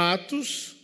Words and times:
Atos, 0.00 0.76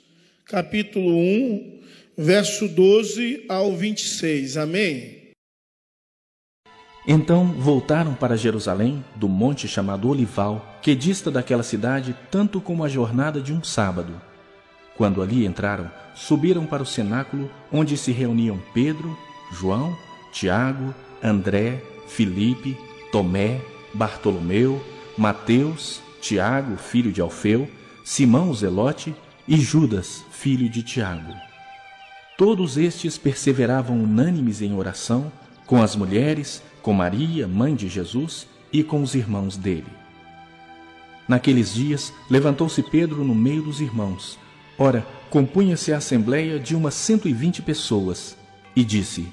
capítulo 0.44 1.16
1, 1.16 1.80
verso 2.18 2.68
12 2.68 3.46
ao 3.48 3.74
26. 3.74 4.58
Amém? 4.58 5.32
Então 7.08 7.46
voltaram 7.52 8.14
para 8.14 8.36
Jerusalém, 8.36 9.02
do 9.14 9.26
monte 9.26 9.66
chamado 9.66 10.10
Olival, 10.10 10.78
que 10.82 10.94
dista 10.94 11.30
daquela 11.30 11.62
cidade 11.62 12.14
tanto 12.30 12.60
como 12.60 12.84
a 12.84 12.88
jornada 12.88 13.40
de 13.40 13.54
um 13.54 13.64
sábado. 13.64 14.20
Quando 14.98 15.22
ali 15.22 15.46
entraram, 15.46 15.90
subiram 16.14 16.66
para 16.66 16.82
o 16.82 16.86
cenáculo, 16.86 17.50
onde 17.72 17.96
se 17.96 18.12
reuniam 18.12 18.62
Pedro, 18.74 19.16
João, 19.50 19.96
Tiago, 20.30 20.94
André, 21.22 21.80
Filipe, 22.06 22.76
Tomé, 23.10 23.62
Bartolomeu, 23.94 24.84
Mateus, 25.16 26.02
Tiago, 26.20 26.76
filho 26.76 27.10
de 27.10 27.22
Alfeu, 27.22 27.66
Simão 28.08 28.50
o 28.50 28.54
Zelote 28.54 29.12
e 29.48 29.56
Judas, 29.56 30.24
filho 30.30 30.68
de 30.68 30.80
Tiago. 30.84 31.34
Todos 32.38 32.76
estes 32.76 33.18
perseveravam 33.18 33.98
unânimes 33.98 34.62
em 34.62 34.72
oração, 34.72 35.32
com 35.66 35.82
as 35.82 35.96
mulheres, 35.96 36.62
com 36.82 36.92
Maria, 36.92 37.48
mãe 37.48 37.74
de 37.74 37.88
Jesus, 37.88 38.46
e 38.72 38.84
com 38.84 39.02
os 39.02 39.16
irmãos 39.16 39.56
dele. 39.56 39.88
Naqueles 41.26 41.74
dias, 41.74 42.12
levantou-se 42.30 42.80
Pedro 42.80 43.24
no 43.24 43.34
meio 43.34 43.62
dos 43.62 43.80
irmãos. 43.80 44.38
Ora, 44.78 45.04
compunha-se 45.28 45.92
a 45.92 45.96
assembleia 45.96 46.60
de 46.60 46.76
umas 46.76 46.94
cento 46.94 47.28
e 47.28 47.32
vinte 47.32 47.60
pessoas, 47.60 48.36
e 48.76 48.84
disse: 48.84 49.26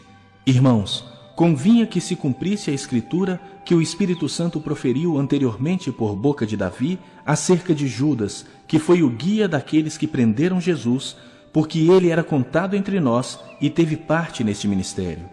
Irmãos, 0.48 1.05
convinha 1.36 1.86
que 1.86 2.02
se 2.02 2.16
cumprisse 2.16 2.72
a 2.72 2.73
escritura 2.73 3.40
que 3.66 3.73
o 3.73 3.81
Espírito 3.81 4.28
Santo 4.28 4.59
proferiu 4.59 5.17
anteriormente 5.17 5.92
por 5.92 6.16
boca 6.16 6.45
de 6.45 6.58
Davi 6.58 7.00
acerca 7.25 7.73
de 7.73 7.88
Judas, 7.88 8.45
que 8.67 8.80
foi 8.80 9.03
o 9.03 9.09
guia 9.09 9.47
daqueles 9.47 9.97
que 9.97 10.08
prenderam 10.08 10.59
Jesus, 10.59 11.16
porque 11.52 11.80
ele 11.80 12.09
era 12.09 12.23
contado 12.23 12.75
entre 12.75 13.00
nós 13.00 13.39
e 13.61 13.70
teve 13.70 13.95
parte 13.95 14.44
neste 14.44 14.67
ministério. 14.67 15.30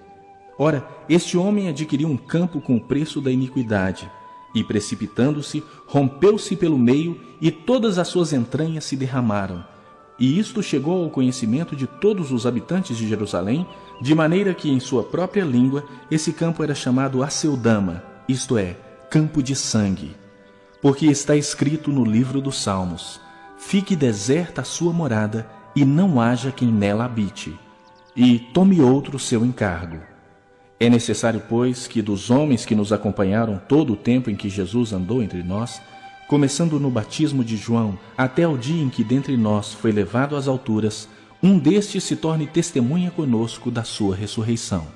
Ora, 0.58 0.86
este 1.08 1.38
homem 1.38 1.68
adquiriu 1.68 2.08
um 2.08 2.16
campo 2.16 2.60
com 2.60 2.76
o 2.76 2.80
preço 2.80 3.20
da 3.20 3.30
iniquidade, 3.30 4.10
e 4.54 4.62
precipitando-se, 4.62 5.62
rompeu-se 5.86 6.54
pelo 6.54 6.78
meio, 6.78 7.18
e 7.40 7.50
todas 7.50 7.98
as 7.98 8.08
suas 8.08 8.32
entranhas 8.32 8.84
se 8.84 8.96
derramaram. 8.96 9.64
E 10.18 10.38
isto 10.38 10.62
chegou 10.62 11.02
ao 11.02 11.08
conhecimento 11.08 11.74
de 11.74 11.86
todos 11.86 12.30
os 12.30 12.46
habitantes 12.46 12.98
de 12.98 13.08
Jerusalém, 13.08 13.66
de 14.02 14.14
maneira 14.14 14.52
que, 14.52 14.70
em 14.70 14.78
sua 14.78 15.02
própria 15.02 15.44
língua, 15.44 15.84
esse 16.10 16.30
campo 16.30 16.62
era 16.62 16.74
chamado 16.74 17.22
Aceldama, 17.22 18.09
isto 18.30 18.56
é, 18.56 18.76
campo 19.10 19.42
de 19.42 19.56
sangue. 19.56 20.16
Porque 20.80 21.06
está 21.06 21.36
escrito 21.36 21.90
no 21.90 22.04
livro 22.04 22.40
dos 22.40 22.62
Salmos: 22.62 23.20
Fique 23.58 23.94
deserta 23.94 24.62
a 24.62 24.64
sua 24.64 24.92
morada, 24.92 25.48
e 25.74 25.84
não 25.84 26.20
haja 26.20 26.50
quem 26.50 26.68
nela 26.68 27.04
habite, 27.04 27.56
e 28.16 28.38
tome 28.38 28.80
outro 28.80 29.18
seu 29.18 29.44
encargo. 29.44 30.00
É 30.78 30.88
necessário, 30.88 31.42
pois, 31.48 31.86
que 31.86 32.00
dos 32.00 32.30
homens 32.30 32.64
que 32.64 32.74
nos 32.74 32.92
acompanharam 32.92 33.60
todo 33.68 33.92
o 33.92 33.96
tempo 33.96 34.30
em 34.30 34.34
que 34.34 34.48
Jesus 34.48 34.92
andou 34.92 35.22
entre 35.22 35.42
nós, 35.42 35.80
começando 36.26 36.80
no 36.80 36.90
batismo 36.90 37.44
de 37.44 37.56
João 37.56 37.98
até 38.16 38.48
o 38.48 38.56
dia 38.56 38.82
em 38.82 38.88
que 38.88 39.04
dentre 39.04 39.36
nós 39.36 39.74
foi 39.74 39.92
levado 39.92 40.36
às 40.36 40.48
alturas, 40.48 41.08
um 41.42 41.58
destes 41.58 42.04
se 42.04 42.16
torne 42.16 42.46
testemunha 42.46 43.10
conosco 43.10 43.70
da 43.70 43.84
sua 43.84 44.16
ressurreição. 44.16 44.86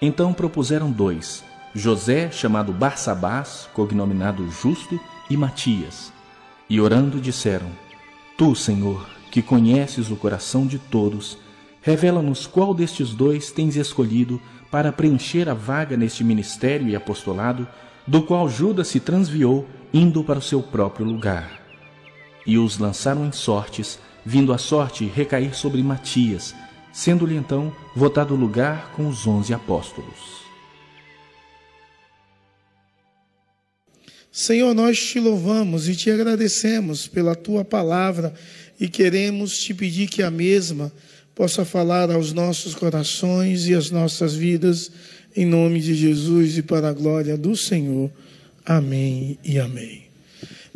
Então 0.00 0.32
propuseram 0.32 0.90
dois, 0.90 1.44
José, 1.74 2.30
chamado 2.30 2.72
Barsabás, 2.72 3.68
cognominado 3.72 4.50
Justo, 4.50 4.98
e 5.30 5.36
Matias. 5.36 6.12
E 6.68 6.80
orando 6.80 7.20
disseram: 7.20 7.70
Tu, 8.36 8.54
Senhor, 8.56 9.08
que 9.30 9.40
conheces 9.40 10.10
o 10.10 10.16
coração 10.16 10.66
de 10.66 10.78
todos, 10.78 11.38
revela-nos 11.80 12.46
qual 12.46 12.74
destes 12.74 13.14
dois 13.14 13.52
tens 13.52 13.76
escolhido 13.76 14.40
para 14.70 14.92
preencher 14.92 15.48
a 15.48 15.54
vaga 15.54 15.96
neste 15.96 16.24
ministério 16.24 16.88
e 16.88 16.96
apostolado, 16.96 17.66
do 18.06 18.22
qual 18.22 18.48
Judas 18.48 18.88
se 18.88 18.98
transviou, 18.98 19.66
indo 19.92 20.24
para 20.24 20.38
o 20.38 20.42
seu 20.42 20.62
próprio 20.62 21.06
lugar. 21.06 21.60
E 22.44 22.58
os 22.58 22.78
lançaram 22.78 23.24
em 23.24 23.32
sortes, 23.32 23.98
vindo 24.24 24.52
a 24.52 24.58
sorte 24.58 25.04
recair 25.04 25.54
sobre 25.54 25.82
Matias, 25.82 26.54
sendo-lhe 26.92 27.36
então 27.36 27.72
votado 27.94 28.34
lugar 28.34 28.90
com 28.96 29.06
os 29.06 29.26
onze 29.26 29.54
apóstolos. 29.54 30.49
Senhor, 34.32 34.74
nós 34.74 35.02
te 35.02 35.18
louvamos 35.18 35.88
e 35.88 35.96
te 35.96 36.10
agradecemos 36.10 37.08
pela 37.08 37.34
tua 37.34 37.64
palavra 37.64 38.32
e 38.78 38.88
queremos 38.88 39.58
te 39.58 39.74
pedir 39.74 40.08
que 40.08 40.22
a 40.22 40.30
mesma 40.30 40.92
possa 41.34 41.64
falar 41.64 42.10
aos 42.10 42.32
nossos 42.32 42.74
corações 42.74 43.66
e 43.66 43.74
às 43.74 43.90
nossas 43.90 44.34
vidas, 44.34 44.90
em 45.34 45.44
nome 45.44 45.80
de 45.80 45.94
Jesus 45.94 46.58
e 46.58 46.62
para 46.62 46.90
a 46.90 46.92
glória 46.92 47.36
do 47.36 47.56
Senhor. 47.56 48.10
Amém 48.64 49.38
e 49.42 49.58
amém. 49.58 50.04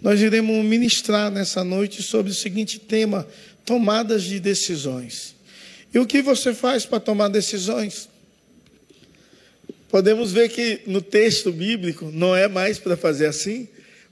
Nós 0.03 0.21
iremos 0.21 0.65
ministrar 0.65 1.31
nessa 1.31 1.63
noite 1.63 2.03
sobre 2.03 2.33
o 2.33 2.35
seguinte 2.35 2.79
tema: 2.79 3.27
tomadas 3.65 4.25
de 4.25 4.41
decisões. 4.41 5.35
E 5.93 5.99
o 5.99 6.07
que 6.07 6.21
você 6.21 6.53
faz 6.53 6.85
para 6.85 6.99
tomar 6.99 7.29
decisões? 7.29 8.09
Podemos 9.95 10.33
ver 10.33 10.49
que 10.49 10.81
no 10.89 11.01
texto 11.01 11.53
bíblico 11.53 12.11
não 12.13 12.35
é 12.35 12.49
mais 12.49 12.81
para 12.81 12.97
fazer 12.97 13.27
assim, 13.27 13.69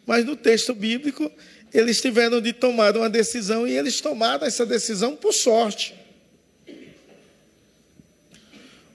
mas 0.07 0.25
no 0.25 0.37
texto 0.37 0.73
bíblico 0.73 1.29
eles 1.75 2.01
tiveram 2.01 2.41
de 2.41 2.53
tomar 2.53 2.97
uma 2.97 3.11
decisão 3.11 3.67
e 3.67 3.77
eles 3.77 4.01
tomaram 4.01 4.47
essa 4.47 4.65
decisão 4.65 5.17
por 5.17 5.33
sorte. 5.33 5.93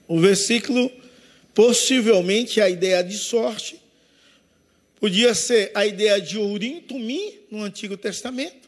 O 0.06 0.18
versículo, 0.18 0.90
possivelmente 1.52 2.58
a 2.58 2.70
ideia 2.70 3.04
de 3.04 3.18
sorte, 3.18 3.78
podia 4.98 5.34
ser 5.34 5.70
a 5.74 5.84
ideia 5.84 6.18
de 6.18 6.38
Urim 6.38 6.80
Tumim 6.80 7.34
no 7.50 7.64
Antigo 7.64 7.98
Testamento, 7.98 8.66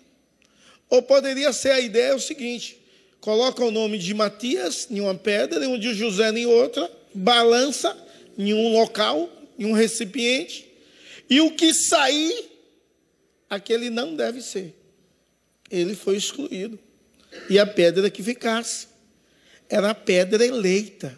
ou 0.91 1.01
poderia 1.01 1.55
ser 1.55 1.71
a 1.71 1.81
ideia 1.81 2.15
o 2.15 2.21
seguinte: 2.21 2.79
coloca 3.19 3.65
o 3.65 3.71
nome 3.71 3.97
de 3.97 4.13
Matias 4.13 4.89
em 4.91 5.01
uma 5.01 5.15
pedra, 5.15 5.65
e 5.65 5.67
um 5.67 5.79
de 5.79 5.95
José 5.95 6.29
em 6.29 6.45
outra, 6.45 6.93
balança 7.15 8.10
em 8.37 8.53
um 8.55 8.73
local, 8.73 9.31
em 9.59 9.67
um 9.67 9.73
recipiente, 9.73 10.69
e 11.29 11.41
o 11.41 11.51
que 11.51 11.73
sair, 11.73 12.51
aquele 13.49 13.91
não 13.91 14.17
deve 14.17 14.43
ser. 14.43 14.75
Ele 15.71 15.95
foi 15.95 16.17
excluído. 16.17 16.79
E 17.49 17.59
a 17.59 17.67
pedra 17.67 18.11
que 18.11 18.23
ficasse 18.23 18.89
era 19.69 19.91
a 19.91 19.95
pedra 19.95 20.45
eleita. 20.45 21.17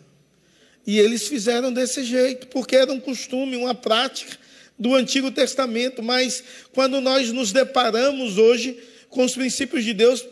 E 0.86 0.98
eles 0.98 1.26
fizeram 1.26 1.72
desse 1.72 2.04
jeito, 2.04 2.48
porque 2.48 2.76
era 2.76 2.92
um 2.92 3.00
costume, 3.00 3.56
uma 3.56 3.74
prática 3.74 4.36
do 4.78 4.94
Antigo 4.94 5.30
Testamento, 5.30 6.02
mas 6.02 6.42
quando 6.72 7.00
nós 7.00 7.30
nos 7.30 7.52
deparamos 7.52 8.36
hoje 8.36 8.82
com 9.08 9.24
os 9.24 9.34
princípios 9.34 9.84
de 9.84 9.94
Deus, 9.94 10.26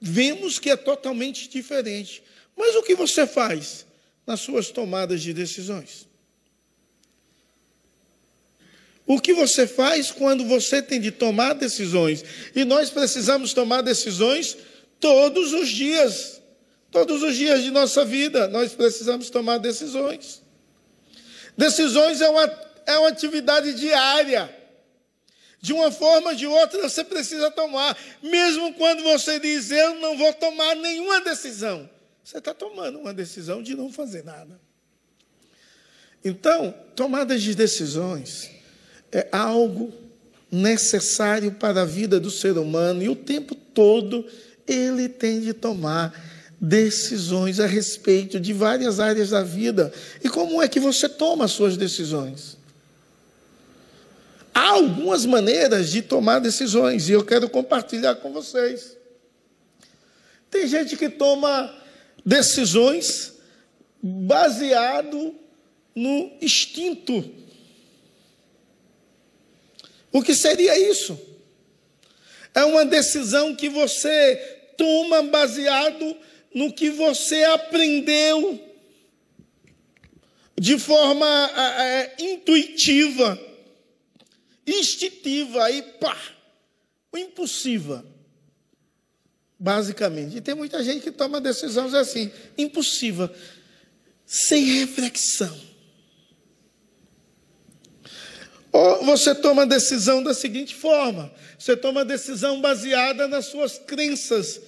vemos 0.00 0.58
que 0.58 0.70
é 0.70 0.76
totalmente 0.76 1.48
diferente. 1.48 2.22
Mas 2.56 2.76
o 2.76 2.82
que 2.82 2.94
você 2.94 3.26
faz 3.26 3.84
nas 4.26 4.40
suas 4.40 4.70
tomadas 4.70 5.22
de 5.22 5.32
decisões? 5.32 6.06
O 9.06 9.20
que 9.20 9.34
você 9.34 9.66
faz 9.66 10.10
quando 10.10 10.44
você 10.44 10.80
tem 10.80 11.00
de 11.00 11.10
tomar 11.10 11.54
decisões? 11.54 12.24
E 12.54 12.64
nós 12.64 12.90
precisamos 12.90 13.52
tomar 13.52 13.82
decisões 13.82 14.56
todos 15.00 15.52
os 15.52 15.68
dias. 15.68 16.40
Todos 16.90 17.22
os 17.22 17.36
dias 17.36 17.62
de 17.62 17.70
nossa 17.70 18.04
vida, 18.04 18.48
nós 18.48 18.74
precisamos 18.74 19.30
tomar 19.30 19.58
decisões. 19.58 20.42
Decisões 21.56 22.20
é 22.20 22.28
uma, 22.28 22.60
é 22.86 22.98
uma 22.98 23.08
atividade 23.08 23.72
diária. 23.74 24.54
De 25.60 25.72
uma 25.72 25.90
forma 25.90 26.30
ou 26.30 26.36
de 26.36 26.46
outra, 26.46 26.88
você 26.88 27.02
precisa 27.02 27.50
tomar. 27.50 27.96
Mesmo 28.22 28.74
quando 28.74 29.02
você 29.02 29.38
diz, 29.40 29.70
eu 29.70 29.94
não 29.96 30.18
vou 30.18 30.32
tomar 30.34 30.74
nenhuma 30.76 31.20
decisão. 31.20 31.88
Você 32.24 32.38
está 32.38 32.54
tomando 32.54 32.98
uma 32.98 33.12
decisão 33.12 33.62
de 33.62 33.74
não 33.74 33.92
fazer 33.92 34.24
nada. 34.24 34.60
Então, 36.24 36.72
tomada 36.94 37.38
de 37.38 37.54
decisões 37.54 38.50
é 39.10 39.28
algo 39.32 39.92
necessário 40.50 41.52
para 41.52 41.82
a 41.82 41.86
vida 41.86 42.20
do 42.20 42.30
ser 42.30 42.56
humano 42.56 43.02
e 43.02 43.08
o 43.08 43.16
tempo 43.16 43.54
todo 43.54 44.24
ele 44.66 45.08
tem 45.08 45.40
de 45.40 45.52
tomar 45.52 46.14
decisões 46.60 47.58
a 47.58 47.66
respeito 47.66 48.38
de 48.38 48.52
várias 48.52 49.00
áreas 49.00 49.30
da 49.30 49.42
vida. 49.42 49.92
E 50.22 50.28
como 50.28 50.62
é 50.62 50.68
que 50.68 50.78
você 50.78 51.08
toma 51.08 51.46
as 51.46 51.50
suas 51.50 51.76
decisões? 51.76 52.56
Há 54.54 54.68
algumas 54.68 55.26
maneiras 55.26 55.90
de 55.90 56.02
tomar 56.02 56.38
decisões 56.38 57.08
e 57.08 57.12
eu 57.12 57.24
quero 57.24 57.48
compartilhar 57.48 58.16
com 58.16 58.32
vocês. 58.32 58.96
Tem 60.50 60.68
gente 60.68 60.96
que 60.96 61.08
toma 61.08 61.81
decisões 62.24 63.32
baseado 64.02 65.34
no 65.94 66.32
instinto. 66.40 67.42
O 70.10 70.22
que 70.22 70.34
seria 70.34 70.78
isso? 70.78 71.18
É 72.54 72.64
uma 72.64 72.84
decisão 72.84 73.54
que 73.56 73.68
você 73.68 74.36
toma 74.76 75.22
baseado 75.22 76.16
no 76.54 76.72
que 76.72 76.90
você 76.90 77.44
aprendeu 77.44 78.60
de 80.58 80.78
forma 80.78 81.26
é, 81.26 82.14
intuitiva, 82.18 83.40
instintiva 84.66 85.70
e 85.70 85.82
pá, 85.82 86.16
impulsiva. 87.16 88.11
Basicamente. 89.62 90.38
E 90.38 90.40
tem 90.40 90.56
muita 90.56 90.82
gente 90.82 91.04
que 91.04 91.12
toma 91.12 91.40
decisões 91.40 91.94
assim, 91.94 92.32
impulsiva, 92.58 93.32
sem 94.26 94.64
reflexão. 94.80 95.56
Ou 98.72 99.04
você 99.04 99.32
toma 99.32 99.62
a 99.62 99.66
decisão 99.66 100.20
da 100.20 100.34
seguinte 100.34 100.74
forma: 100.74 101.32
você 101.56 101.76
toma 101.76 102.00
a 102.00 102.04
decisão 102.04 102.60
baseada 102.60 103.28
nas 103.28 103.46
suas 103.46 103.78
crenças, 103.78 104.60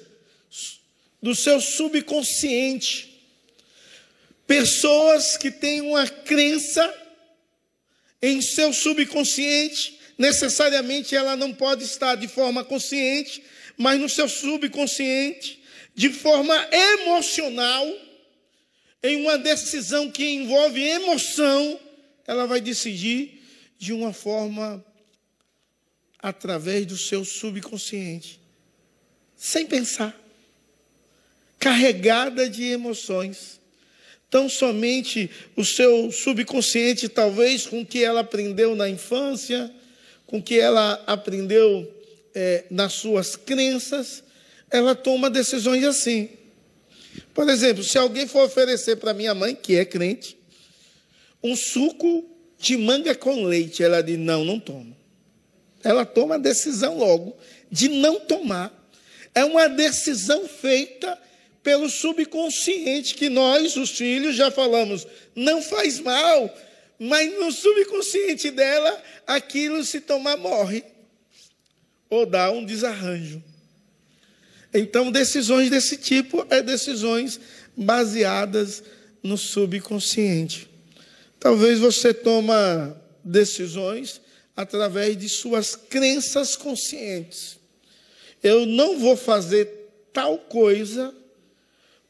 do 1.20 1.35
seu 1.35 1.61
subconsciente. 1.61 3.20
Pessoas 4.46 5.37
que 5.37 5.50
têm 5.50 5.81
uma 5.81 6.06
crença 6.06 6.94
em 8.23 8.41
seu 8.41 8.73
subconsciente, 8.73 9.99
necessariamente 10.17 11.17
ela 11.17 11.35
não 11.35 11.52
pode 11.52 11.82
estar 11.82 12.14
de 12.14 12.29
forma 12.29 12.62
consciente, 12.62 13.43
mas 13.76 14.00
no 14.00 14.09
seu 14.09 14.29
subconsciente, 14.29 15.62
de 15.94 16.11
forma 16.11 16.55
emocional, 16.73 17.87
em 19.03 19.21
uma 19.21 19.37
decisão 19.37 20.11
que 20.11 20.26
envolve 20.26 20.82
emoção, 20.82 21.79
ela 22.26 22.47
vai 22.47 22.61
decidir 22.61 23.43
de 23.79 23.93
uma 23.93 24.12
forma 24.12 24.85
através 26.19 26.87
do 26.87 26.97
seu 26.97 27.25
subconsciente, 27.25 28.41
sem 29.37 29.67
pensar, 29.67 30.19
carregada 31.59 32.49
de 32.49 32.65
emoções. 32.65 33.61
Tão 34.31 34.49
somente 34.49 35.31
o 35.55 35.65
seu 35.65 36.11
subconsciente, 36.11 37.09
talvez 37.09 37.67
com 37.67 37.82
o 37.82 37.87
que 37.87 38.03
ela 38.03 38.20
aprendeu 38.20 38.75
na 38.75 38.88
infância, 38.88 39.70
com 40.27 40.38
o 40.38 40.43
que 40.43 40.59
ela 40.59 40.94
aprendeu 41.06 41.94
é, 42.35 42.65
nas 42.71 42.95
suas 42.95 43.37
crenças, 43.37 44.25
ela 44.71 44.95
toma 44.95 45.31
decisões 45.31 45.85
assim. 45.85 46.29
Por 47.33 47.49
exemplo, 47.49 47.85
se 47.85 47.97
alguém 47.97 48.27
for 48.27 48.45
oferecer 48.45 48.97
para 48.97 49.15
minha 49.15 49.35
mãe, 49.35 49.55
que 49.55 49.77
é 49.77 49.85
crente, 49.85 50.37
um 51.43 51.55
suco 51.55 52.29
de 52.59 52.77
manga 52.77 53.15
com 53.15 53.45
leite, 53.45 53.83
ela 53.83 54.03
diz: 54.03 54.19
não, 54.19 54.45
não 54.45 54.59
toma. 54.59 54.97
Ela 55.83 56.05
toma 56.05 56.37
a 56.37 56.39
decisão 56.39 56.99
logo 56.99 57.37
de 57.71 57.89
não 57.89 58.21
tomar. 58.21 58.73
É 59.35 59.45
uma 59.45 59.69
decisão 59.69 60.49
feita 60.49 61.19
pelo 61.63 61.89
subconsciente, 61.89 63.15
que 63.15 63.29
nós, 63.29 63.77
os 63.77 63.91
filhos, 63.91 64.37
já 64.37 64.51
falamos, 64.51 65.07
não 65.35 65.63
faz 65.63 65.99
mal, 65.99 66.55
mas 66.99 67.33
no 67.39 67.51
subconsciente 67.51 68.51
dela, 68.51 69.03
aquilo 69.27 69.83
se 69.83 70.01
tomar 70.01 70.37
morre 70.37 70.85
ou 72.15 72.27
dá 72.27 72.51
um 72.51 72.65
desarranjo. 72.65 73.43
Então, 74.73 75.11
decisões 75.11 75.71
desse 75.71 75.97
tipo 75.97 76.47
é 76.51 76.63
decisões 76.63 77.39
baseadas 77.77 78.83
no 79.23 79.39
subconsciente. 79.39 80.69
Talvez 81.39 81.79
você 81.79 82.13
toma 82.13 82.97
decisões 83.23 84.21
através 84.57 85.17
de 85.17 85.29
suas 85.29 85.75
crenças 85.77 86.57
conscientes. 86.57 87.59
Eu 88.43 88.67
não 88.67 88.99
vou 88.99 89.17
fazer 89.17 89.69
tal 90.13 90.39
coisa 90.39 91.15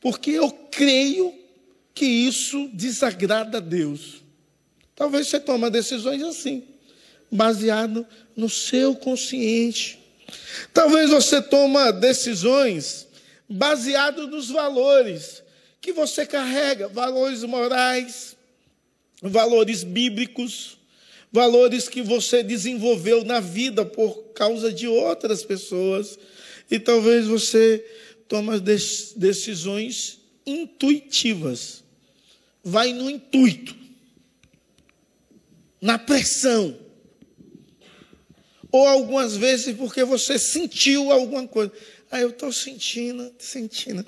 porque 0.01 0.33
eu 0.33 0.51
creio 0.51 1.35
que 1.95 2.05
isso 2.05 2.69
desagrada 2.73 3.59
a 3.59 3.61
Deus. 3.61 4.23
Talvez 4.95 5.29
você 5.29 5.41
tome 5.41 5.69
decisões 5.71 6.23
assim, 6.23 6.63
baseado 7.35 8.07
no 8.37 8.49
seu 8.49 8.95
consciente. 8.95 9.99
Talvez 10.73 11.11
você 11.11 11.43
tome 11.43 11.93
decisões 11.93 13.09
baseado 13.49 14.29
nos 14.29 14.49
valores 14.49 15.43
que 15.81 15.93
você 15.93 16.25
carrega, 16.25 16.89
valores 16.89 17.43
morais, 17.43 18.37
valores 19.21 19.83
bíblicos, 19.83 20.79
valores 21.31 21.89
que 21.89 22.01
você 22.01 22.43
desenvolveu 22.43 23.25
na 23.25 23.41
vida 23.41 23.85
por 23.85 24.33
causa 24.33 24.73
de 24.73 24.87
outras 24.87 25.45
pessoas, 25.45 26.17
e 26.71 26.79
talvez 26.79 27.27
você 27.27 27.85
tome 28.29 28.59
decisões 28.61 30.21
intuitivas. 30.47 31.83
Vai 32.63 32.93
no 32.93 33.11
intuito, 33.11 33.77
na 35.81 35.99
pressão. 35.99 36.84
Ou 38.75 38.89
algumas 38.89 39.37
vezes 39.37 39.77
porque 39.77 40.03
você 40.03 40.37
sentiu 40.37 41.13
alguma 41.13 41.47
coisa. 41.47 41.71
Ah, 42.11 42.21
eu 42.21 42.31
estou 42.31 42.53
sentindo, 42.53 43.33
sentindo. 43.39 44.05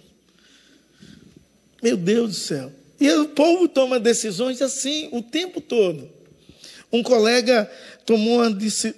Meu 1.80 1.96
Deus 1.96 2.30
do 2.30 2.34
céu. 2.34 2.72
E 2.98 3.08
o 3.12 3.28
povo 3.28 3.68
toma 3.68 4.00
decisões 4.00 4.60
assim 4.60 5.08
o 5.12 5.22
tempo 5.22 5.60
todo. 5.60 6.10
Um 6.92 7.00
colega 7.00 7.70
tomou 8.04 8.40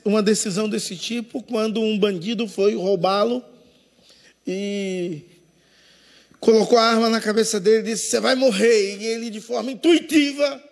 uma 0.06 0.22
decisão 0.22 0.70
desse 0.70 0.96
tipo 0.96 1.42
quando 1.42 1.82
um 1.82 1.98
bandido 1.98 2.48
foi 2.48 2.74
roubá-lo 2.74 3.44
e 4.46 5.20
colocou 6.40 6.78
a 6.78 6.92
arma 6.92 7.10
na 7.10 7.20
cabeça 7.20 7.60
dele 7.60 7.80
e 7.80 7.92
disse: 7.92 8.06
Você 8.06 8.20
vai 8.20 8.34
morrer. 8.34 8.96
E 9.02 9.04
ele, 9.04 9.28
de 9.28 9.42
forma 9.42 9.70
intuitiva, 9.70 10.64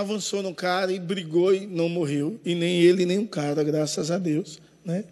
avançou 0.00 0.42
no 0.42 0.54
cara 0.54 0.92
e 0.92 0.98
brigou 0.98 1.54
e 1.54 1.66
não 1.66 1.88
morreu. 1.88 2.40
E 2.44 2.54
nem 2.54 2.80
ele, 2.82 3.06
nem 3.06 3.18
o 3.18 3.26
cara, 3.26 3.62
graças 3.62 4.10
a 4.10 4.18
Deus. 4.18 4.58
Né? 4.84 5.04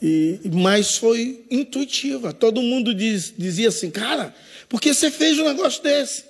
E, 0.00 0.40
mas 0.52 0.96
foi 0.96 1.44
intuitiva. 1.50 2.32
Todo 2.32 2.62
mundo 2.62 2.94
diz, 2.94 3.32
dizia 3.36 3.68
assim: 3.68 3.90
Cara, 3.90 4.34
por 4.68 4.80
que 4.80 4.92
você 4.92 5.10
fez 5.10 5.38
um 5.38 5.44
negócio 5.44 5.82
desse? 5.82 6.28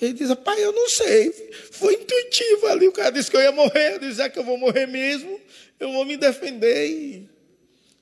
Ele 0.00 0.14
diz, 0.14 0.34
pai, 0.34 0.62
eu 0.62 0.72
não 0.72 0.88
sei. 0.88 1.30
Foi 1.70 1.94
intuitivo 1.94 2.66
ali. 2.66 2.88
O 2.88 2.92
cara 2.92 3.10
disse 3.10 3.30
que 3.30 3.36
eu 3.36 3.40
ia 3.40 3.52
morrer. 3.52 3.94
Eu 3.94 3.98
disse, 4.00 4.20
é 4.20 4.28
que 4.28 4.36
eu 4.36 4.42
vou 4.42 4.58
morrer 4.58 4.86
mesmo. 4.86 5.40
Eu 5.78 5.92
vou 5.92 6.04
me 6.04 6.16
defender. 6.16 6.88
E 6.88 7.28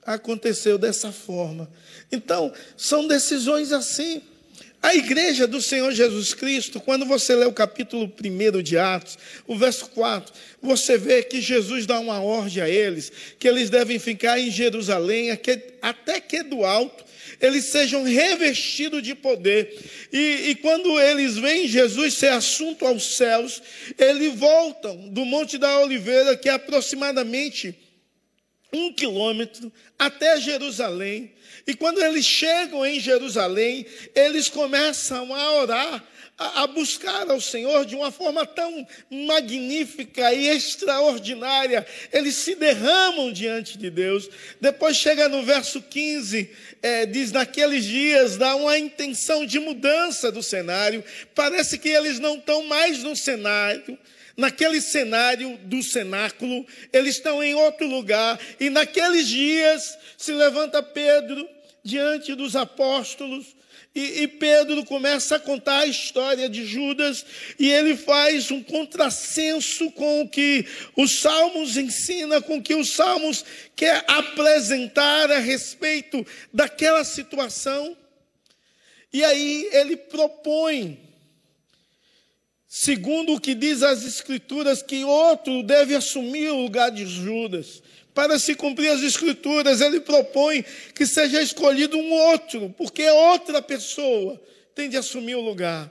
aconteceu 0.07 0.79
dessa 0.79 1.13
forma. 1.13 1.71
Então, 2.11 2.53
são 2.75 3.07
decisões 3.07 3.71
assim. 3.71 4.23
A 4.83 4.95
igreja 4.95 5.47
do 5.47 5.61
Senhor 5.61 5.93
Jesus 5.93 6.33
Cristo, 6.33 6.81
quando 6.81 7.05
você 7.05 7.37
lê 7.37 7.45
o 7.45 7.53
capítulo 7.53 8.11
1 8.11 8.63
de 8.63 8.79
Atos, 8.79 9.19
o 9.47 9.55
verso 9.55 9.91
4, 9.91 10.33
você 10.63 10.97
vê 10.97 11.23
que 11.23 11.41
Jesus 11.41 11.85
dá 11.85 12.01
uma 12.01 12.23
ordem 12.23 12.63
a 12.63 12.69
eles, 12.69 13.13
que 13.39 13.47
eles 13.47 13.69
devem 13.69 13.99
ficar 13.99 14.41
em 14.41 14.51
Jerusalém, 14.51 15.31
até 15.83 16.21
que 16.21 16.43
do 16.43 16.65
alto 16.65 17.05
eles 17.41 17.67
sejam 17.67 18.05
revestidos 18.05 19.03
de 19.03 19.15
poder. 19.15 19.79
E, 20.13 20.51
e 20.51 20.55
quando 20.57 20.99
eles 20.99 21.37
veem 21.37 21.69
Jesus 21.69 22.15
ser 22.15 22.29
assunto 22.29 22.87
aos 22.87 23.17
céus, 23.17 23.63
eles 23.99 24.35
voltam 24.35 25.09
do 25.09 25.25
Monte 25.25 25.59
da 25.59 25.81
Oliveira, 25.81 26.37
que 26.37 26.49
é 26.49 26.53
aproximadamente 26.53 27.75
um 28.73 28.93
quilômetro, 28.93 29.73
até 29.99 30.41
Jerusalém. 30.41 31.33
E 31.67 31.75
quando 31.75 32.03
eles 32.03 32.25
chegam 32.25 32.85
em 32.85 32.99
Jerusalém, 32.99 33.87
eles 34.15 34.49
começam 34.49 35.35
a 35.35 35.53
orar 35.61 36.05
a, 36.41 36.67
buscar 36.67 37.31
ao 37.31 37.39
Senhor 37.39 37.85
de 37.85 37.95
uma 37.95 38.11
forma 38.11 38.47
tão 38.47 38.87
magnífica 39.11 40.33
e 40.33 40.49
extraordinária. 40.49 41.87
Eles 42.11 42.35
se 42.35 42.55
derramam 42.55 43.31
diante 43.31 43.77
de 43.77 43.91
Deus. 43.91 44.29
Depois 44.59 44.97
chega 44.97 45.29
no 45.29 45.43
verso 45.43 45.83
15, 45.83 46.51
é, 46.83 47.05
diz: 47.05 47.31
Naqueles 47.31 47.85
dias 47.85 48.39
dá 48.39 48.57
uma 48.57 48.79
intenção 48.79 49.45
de 49.45 49.61
mudança 49.61 50.33
do 50.33 50.43
cenário. 50.43 51.05
Parece 51.35 51.77
que 51.77 51.91
eles 51.91 52.19
não 52.19 52.37
estão 52.37 52.65
mais 52.65 53.03
no 53.03 53.15
cenário 53.15 53.99
naquele 54.41 54.81
cenário 54.81 55.59
do 55.65 55.83
cenáculo, 55.83 56.67
eles 56.93 57.17
estão 57.17 57.45
em 57.45 57.55
outro 57.55 57.87
lugar, 57.87 58.41
e 58.59 58.71
naqueles 58.71 59.29
dias 59.29 59.99
se 60.17 60.33
levanta 60.33 60.83
Pedro 60.83 61.47
diante 61.85 62.35
dos 62.35 62.57
apóstolos, 62.57 63.55
e, 63.95 64.23
e, 64.23 64.29
Pedro 64.29 64.85
começa 64.85 65.35
a 65.35 65.41
contar 65.41 65.81
a 65.81 65.87
história 65.87 66.49
de 66.49 66.65
Judas 66.65 67.27
e 67.59 67.69
ele 67.69 67.97
faz 67.97 68.49
um 68.49 68.63
contrassenso 68.63 69.91
com 69.91 70.23
o 70.23 70.29
que 70.29 70.65
os 70.97 71.19
Salmos 71.19 71.77
ensina, 71.77 72.41
com 72.41 72.59
o 72.59 72.63
que 72.63 72.77
os 72.77 72.91
Salmos 72.91 73.45
quer 73.75 74.05
apresentar 74.07 75.33
a 75.33 75.41
respeito 75.41 76.25
daquela 76.55 77.03
situação. 77.03 77.97
E 79.13 79.25
aí 79.25 79.69
ele 79.73 79.97
propõe, 79.97 81.10
segundo 82.73 83.35
o 83.35 83.41
que 83.41 83.53
diz 83.53 83.83
as 83.83 84.05
Escrituras, 84.05 84.81
que 84.81 85.03
outro 85.03 85.61
deve 85.65 85.97
assumir 85.97 86.51
o 86.51 86.63
lugar 86.63 86.93
de 86.93 87.05
Judas. 87.05 87.83
para 88.15 88.39
se 88.39 88.55
cumprir 88.55 88.91
as 88.91 89.03
escrituras, 89.03 89.81
ele 89.81 90.01
propõe 90.01 90.65
que 90.95 91.07
seja 91.07 91.41
escolhido 91.41 91.97
um 91.97 92.13
outro, 92.13 92.75
porque 92.77 93.09
outra 93.09 93.63
pessoa 93.63 94.41
tem 94.75 94.89
de 94.89 94.97
assumir 94.97 95.37
o 95.37 95.41
lugar. 95.41 95.91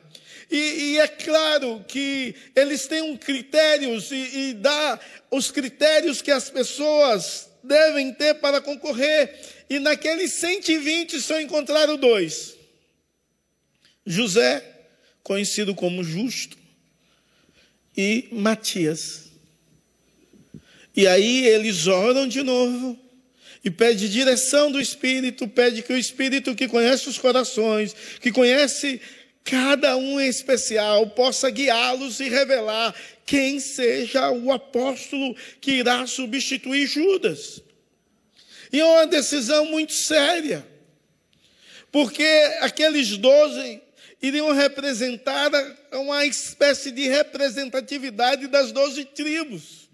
E, 0.51 0.57
e 0.57 1.00
é 1.00 1.07
claro 1.07 1.83
que 1.88 2.36
eles 2.55 2.88
têm 2.88 3.01
um 3.01 3.17
critérios 3.17 4.12
e, 4.12 4.50
e 4.50 4.53
dá 4.53 5.00
os 5.31 5.50
critérios 5.50 6.21
que 6.21 6.29
as 6.29 6.50
pessoas 6.50 7.50
devem 7.63 8.13
ter 8.13 8.36
para 8.36 8.59
concorrer. 8.62 9.39
E 9.69 9.79
naqueles 9.79 10.33
120 10.33 11.21
só 11.21 11.39
encontraram 11.39 11.98
dois. 11.98 12.55
José, 14.05 14.63
conhecido 15.24 15.74
como 15.74 16.03
justo, 16.03 16.58
e 17.96 18.27
Matias. 18.31 19.29
E 20.96 21.08
aí 21.08 21.46
eles 21.46 21.88
oram 21.88 22.27
de 22.27 22.43
novo 22.43 22.98
e 23.63 23.69
pede 23.69 24.10
direção 24.10 24.72
do 24.72 24.79
Espírito, 24.79 25.48
pede 25.48 25.81
que 25.81 25.93
o 25.93 25.98
Espírito 25.98 26.55
que 26.55 26.67
conhece 26.67 27.10
os 27.10 27.17
corações, 27.17 27.96
que 28.22 28.31
conhece 28.31 29.01
cada 29.43 29.98
um 29.98 30.19
em 30.19 30.27
especial, 30.27 31.08
possa 31.08 31.50
guiá-los 31.50 32.19
e 32.19 32.29
revelar 32.29 32.93
quem 33.25 33.60
seja 33.60 34.29
o 34.31 34.51
apóstolo 34.51 35.36
que 35.60 35.72
irá 35.72 36.05
substituir 36.08 36.88
Judas. 36.88 37.62
E 38.72 38.79
é 38.79 38.86
uma 38.86 39.08
decisão 39.08 39.65
muito 39.65 39.93
séria, 39.93 40.65
porque 41.91 42.24
aqueles 42.62 43.17
doze 43.17 43.81
iriam 44.21 44.51
representar 44.51 45.49
uma 45.93 46.25
espécie 46.25 46.91
de 46.91 47.07
representatividade 47.07 48.47
das 48.47 48.71
doze 48.71 49.05
tribos. 49.05 49.89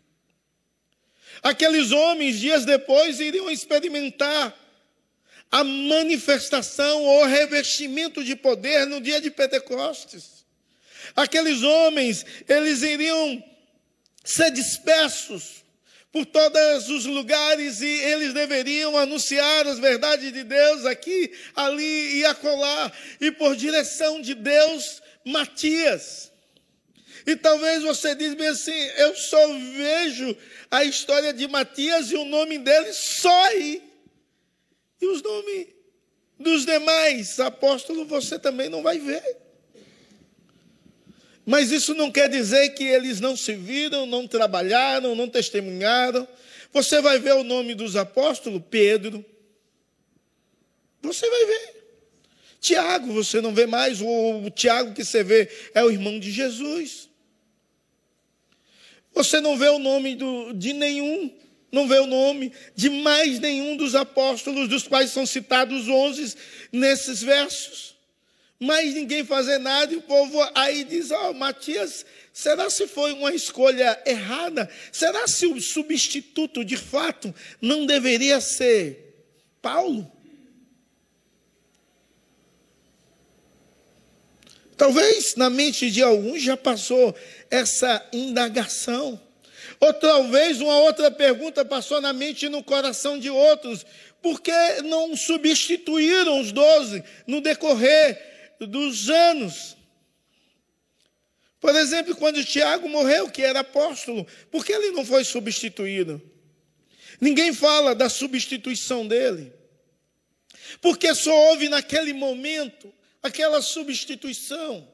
Aqueles 1.44 1.91
homens, 1.91 2.39
dias 2.39 2.65
depois, 2.65 3.20
iriam 3.20 3.50
experimentar 3.51 4.53
a 5.51 5.63
manifestação 5.63 7.03
ou 7.03 7.25
revestimento 7.25 8.24
de 8.24 8.36
poder 8.36 8.86
no 8.88 9.00
dia 9.00 9.22
de 9.22 9.29
Pentecostes. 9.29 10.46
Aqueles 11.15 11.62
homens, 11.62 12.25
eles 12.48 12.82
iriam 12.82 13.44
ser 14.24 14.50
dispersos 14.51 15.64
por 16.15 16.25
todos 16.25 16.88
os 16.88 17.05
lugares 17.05 17.81
e 17.81 17.89
eles 17.89 18.34
deveriam 18.34 18.98
anunciar 18.98 19.67
as 19.67 19.79
verdades 19.79 20.31
de 20.31 20.45
Deus 20.45 20.86
aqui, 20.86 21.29
ali 21.53 22.19
e 22.19 22.25
acolá, 22.25 22.89
e 23.19 23.34
por 23.34 23.53
direção 23.53 24.22
de 24.22 24.34
Deus, 24.34 25.01
Matias. 25.25 26.31
E 27.27 27.36
talvez 27.36 27.84
você 27.84 28.15
diz 28.15 28.34
bem 28.34 28.48
assim: 28.48 28.72
eu 28.95 29.13
só 29.13 29.45
vejo 29.57 30.38
a 30.72 30.86
história 30.86 31.34
de 31.34 31.50
Matias 31.50 32.10
e 32.10 32.15
o 32.15 32.24
nome 32.24 32.60
dele 32.60 32.93
só 32.93 33.43
aí. 33.48 33.84
E 35.01 35.07
os 35.07 35.22
nomes 35.22 35.67
dos 36.39 36.65
demais 36.65 37.41
apóstolos 37.41 38.07
você 38.07 38.39
também 38.39 38.69
não 38.69 38.81
vai 38.81 39.00
ver. 39.00 39.45
Mas 41.46 41.72
isso 41.72 41.94
não 41.94 42.12
quer 42.12 42.30
dizer 42.30 42.70
que 42.70 42.84
eles 42.84 43.20
não 43.20 43.38
se 43.38 43.54
viram, 43.54 44.06
não 44.06 44.28
trabalharam, 44.28 45.16
não 45.16 45.30
testemunharam. 45.30 46.28
Você 46.74 47.02
vai 47.02 47.20
ver 47.20 47.34
o 47.34 47.44
nome 47.44 47.75
dos 47.75 47.96
apóstolos, 47.96 48.62
Pedro. 48.70 49.24
Você 51.02 51.30
vai 51.30 51.46
ver. 51.46 51.75
Tiago, 52.60 53.14
você 53.14 53.42
não 53.42 53.54
vê 53.54 53.68
mais. 53.68 54.02
O, 54.02 54.46
o 54.46 54.50
Tiago 54.50 54.94
que 54.94 55.06
você 55.06 55.24
vê 55.24 55.50
é 55.74 55.84
o 55.84 55.92
irmão 55.92 56.20
de 56.20 56.32
Jesus. 56.32 57.08
Você 59.14 59.40
não 59.40 59.58
vê 59.58 59.70
o 59.70 59.80
nome 59.80 60.16
do, 60.16 60.52
de 60.52 60.74
nenhum 60.74 61.32
não 61.75 61.88
vê 61.88 62.00
o 62.00 62.08
nome 62.08 62.54
de 62.74 62.90
mais 62.90 63.38
nenhum 63.40 63.75
dos 63.75 63.96
apóstolos, 63.96 64.70
dos 64.70 64.88
quais 64.88 65.12
são 65.12 65.25
citados 65.25 65.90
onze 65.90 66.36
nesses 66.72 67.22
versos. 67.22 67.95
Mas 68.60 68.94
ninguém 68.94 69.26
fazer 69.26 69.58
nada 69.58 69.94
e 69.94 69.98
o 69.98 70.02
povo 70.02 70.40
aí 70.56 70.84
diz: 70.86 71.12
Ó, 71.12 71.30
oh, 71.30 71.34
Matias, 71.34 72.06
será 72.32 72.70
se 72.70 72.88
foi 72.88 73.12
uma 73.14 73.34
escolha 73.34 74.02
errada? 74.06 74.70
Será 74.92 75.28
se 75.28 75.46
o 75.46 75.62
substituto 75.62 76.64
de 76.64 76.78
fato 76.78 77.34
não 77.62 77.86
deveria 77.86 78.40
ser 78.40 79.26
Paulo? 79.62 80.10
Talvez 84.78 85.36
na 85.36 85.50
mente 85.50 85.90
de 85.90 86.02
alguns 86.02 86.42
já 86.42 86.56
passou 86.56 87.16
essa 87.50 88.06
indagação. 88.12 89.20
Ou 89.80 89.94
talvez 89.94 90.62
uma 90.62 90.80
outra 90.80 91.12
pergunta 91.12 91.66
passou 91.66 92.00
na 92.00 92.14
mente 92.14 92.46
e 92.46 92.50
no 92.50 92.64
coração 92.64 93.20
de 93.20 93.30
outros: 93.30 93.86
por 94.22 94.40
que 94.42 94.82
não 94.84 95.14
substituíram 95.16 96.40
os 96.40 96.54
doze 96.54 97.04
no 97.28 97.42
decorrer 97.42 98.35
dos 98.60 99.10
anos? 99.10 99.76
Por 101.60 101.76
exemplo, 101.76 102.16
quando 102.16 102.44
Tiago 102.46 102.88
morreu, 102.88 103.30
que 103.30 103.42
era 103.42 103.62
apóstolo, 103.62 104.26
por 104.52 104.64
que 104.64 104.72
ele 104.72 104.92
não 104.92 105.06
foi 105.06 105.24
substituído? 105.24 106.22
Ninguém 107.20 107.54
fala 107.54 107.96
da 107.96 108.10
substituição 108.10 109.08
dele. 109.08 109.52
Porque 110.82 111.14
só 111.16 111.34
houve 111.50 111.70
naquele 111.70 112.14
momento 112.14 112.94
aquela 113.22 113.62
substituição. 113.62 114.88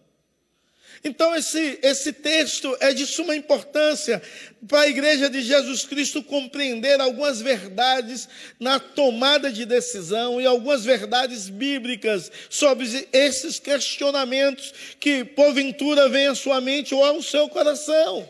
Então, 1.03 1.36
esse, 1.36 1.79
esse 1.81 2.13
texto 2.13 2.77
é 2.79 2.93
de 2.93 3.08
suma 3.08 3.36
importância 3.36 4.22
para 4.67 4.81
a 4.81 4.88
igreja 4.88 5.27
de 5.29 5.41
Jesus 5.41 5.84
Cristo 5.84 6.22
compreender 6.22 7.01
algumas 7.01 7.41
verdades 7.41 8.29
na 8.60 8.79
tomada 8.79 9.51
de 9.51 9.65
decisão 9.65 10.39
e 10.39 10.46
algumas 10.46 10.86
verdades 10.86 11.50
bíblicas 11.50 12.31
sobre 12.50 13.08
esses 13.12 13.58
questionamentos 13.58 14.72
que, 15.00 15.24
porventura, 15.24 16.08
vêm 16.08 16.27
à 16.27 16.36
sua 16.36 16.62
mente 16.62 16.93
ou 16.93 17.03
ao 17.03 17.20
seu 17.24 17.50
coração. 17.50 18.29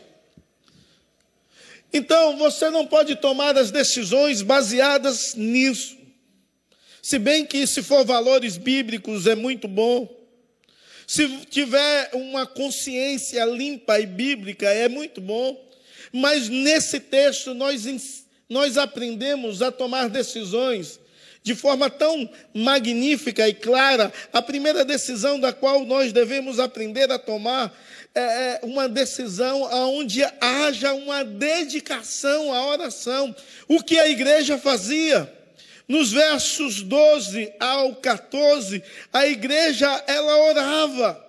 Então, 1.92 2.38
você 2.38 2.70
não 2.70 2.86
pode 2.86 3.16
tomar 3.16 3.58
as 3.58 3.70
decisões 3.70 4.40
baseadas 4.40 5.34
nisso. 5.34 5.98
Se 7.02 7.18
bem 7.18 7.44
que, 7.44 7.66
se 7.66 7.82
for 7.82 8.02
valores 8.02 8.56
bíblicos, 8.56 9.26
é 9.26 9.34
muito 9.34 9.68
bom. 9.68 10.21
Se 11.12 11.28
tiver 11.50 12.08
uma 12.14 12.46
consciência 12.46 13.44
limpa 13.44 14.00
e 14.00 14.06
bíblica, 14.06 14.70
é 14.70 14.88
muito 14.88 15.20
bom. 15.20 15.62
Mas 16.10 16.48
nesse 16.48 16.98
texto 16.98 17.52
nós, 17.52 18.24
nós 18.48 18.78
aprendemos 18.78 19.60
a 19.60 19.70
tomar 19.70 20.08
decisões 20.08 20.98
de 21.42 21.54
forma 21.54 21.90
tão 21.90 22.30
magnífica 22.54 23.46
e 23.46 23.52
clara. 23.52 24.10
A 24.32 24.40
primeira 24.40 24.86
decisão 24.86 25.38
da 25.38 25.52
qual 25.52 25.84
nós 25.84 26.14
devemos 26.14 26.58
aprender 26.58 27.12
a 27.12 27.18
tomar 27.18 27.78
é, 28.14 28.20
é 28.22 28.60
uma 28.62 28.88
decisão 28.88 29.64
onde 29.94 30.24
haja 30.40 30.94
uma 30.94 31.22
dedicação 31.22 32.54
à 32.54 32.68
oração. 32.68 33.36
O 33.68 33.82
que 33.82 33.98
a 33.98 34.08
igreja 34.08 34.56
fazia? 34.56 35.30
Nos 35.92 36.10
versos 36.10 36.80
12 36.80 37.52
ao 37.60 37.96
14, 37.96 38.82
a 39.12 39.26
igreja 39.26 39.86
ela 40.06 40.34
orava. 40.48 41.22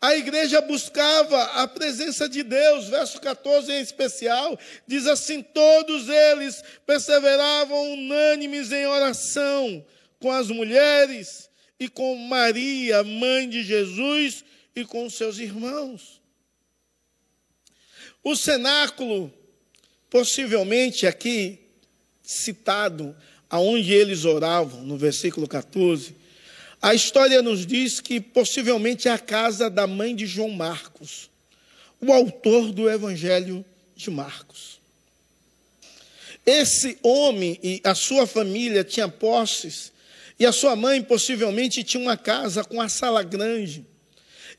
A 0.00 0.14
igreja 0.14 0.60
buscava 0.60 1.42
a 1.42 1.66
presença 1.66 2.28
de 2.28 2.44
Deus, 2.44 2.86
verso 2.86 3.20
14 3.20 3.72
em 3.72 3.80
especial, 3.80 4.56
diz 4.86 5.08
assim: 5.08 5.42
todos 5.42 6.08
eles 6.08 6.62
perseveravam 6.86 7.94
unânimes 7.94 8.70
em 8.70 8.86
oração 8.86 9.84
com 10.20 10.30
as 10.30 10.46
mulheres 10.46 11.50
e 11.80 11.88
com 11.88 12.14
Maria, 12.14 13.02
mãe 13.02 13.48
de 13.48 13.64
Jesus, 13.64 14.44
e 14.76 14.84
com 14.84 15.10
seus 15.10 15.38
irmãos. 15.38 16.22
O 18.22 18.36
cenáculo, 18.36 19.34
possivelmente 20.08 21.08
aqui 21.08 21.58
citado, 22.22 23.16
aonde 23.54 23.92
eles 23.92 24.24
oravam, 24.24 24.82
no 24.82 24.96
versículo 24.96 25.46
14, 25.46 26.16
a 26.82 26.92
história 26.92 27.40
nos 27.40 27.64
diz 27.64 28.00
que 28.00 28.20
possivelmente 28.20 29.06
é 29.06 29.12
a 29.12 29.18
casa 29.18 29.70
da 29.70 29.86
mãe 29.86 30.12
de 30.12 30.26
João 30.26 30.50
Marcos, 30.50 31.30
o 32.00 32.12
autor 32.12 32.72
do 32.72 32.90
Evangelho 32.90 33.64
de 33.94 34.10
Marcos. 34.10 34.80
Esse 36.44 36.98
homem 37.00 37.56
e 37.62 37.80
a 37.84 37.94
sua 37.94 38.26
família 38.26 38.82
tinham 38.82 39.08
posses, 39.08 39.92
e 40.36 40.44
a 40.44 40.50
sua 40.50 40.74
mãe 40.74 41.00
possivelmente 41.00 41.84
tinha 41.84 42.02
uma 42.02 42.16
casa 42.16 42.64
com 42.64 42.74
uma 42.74 42.88
sala 42.88 43.22
grande. 43.22 43.86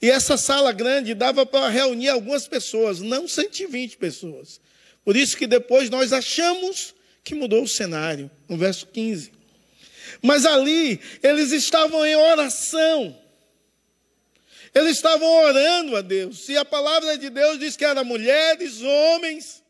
E 0.02 0.10
essa 0.10 0.38
sala 0.38 0.72
grande 0.72 1.14
dava 1.14 1.46
para 1.46 1.68
reunir 1.68 2.08
algumas 2.08 2.48
pessoas, 2.48 3.02
não 3.02 3.28
120 3.28 3.98
pessoas. 3.98 4.62
Por 5.04 5.18
isso 5.18 5.36
que 5.36 5.46
depois 5.46 5.90
nós 5.90 6.14
achamos 6.14 6.95
que 7.26 7.34
mudou 7.34 7.64
o 7.64 7.68
cenário, 7.68 8.30
no 8.48 8.56
verso 8.56 8.86
15. 8.86 9.34
Mas 10.22 10.46
ali 10.46 11.02
eles 11.24 11.52
estavam 11.52 12.06
em 12.06 12.16
oração. 12.16 13.20
Eles 14.74 14.98
estavam 14.98 15.28
orando 15.28 15.96
a 15.96 16.02
Deus. 16.02 16.48
E 16.48 16.56
a 16.56 16.64
palavra 16.64 17.18
de 17.18 17.30
Deus 17.30 17.58
diz 17.58 17.76
que 17.76 17.84
eram 17.84 18.06
mulheres, 18.06 18.82
homens, 18.82 19.64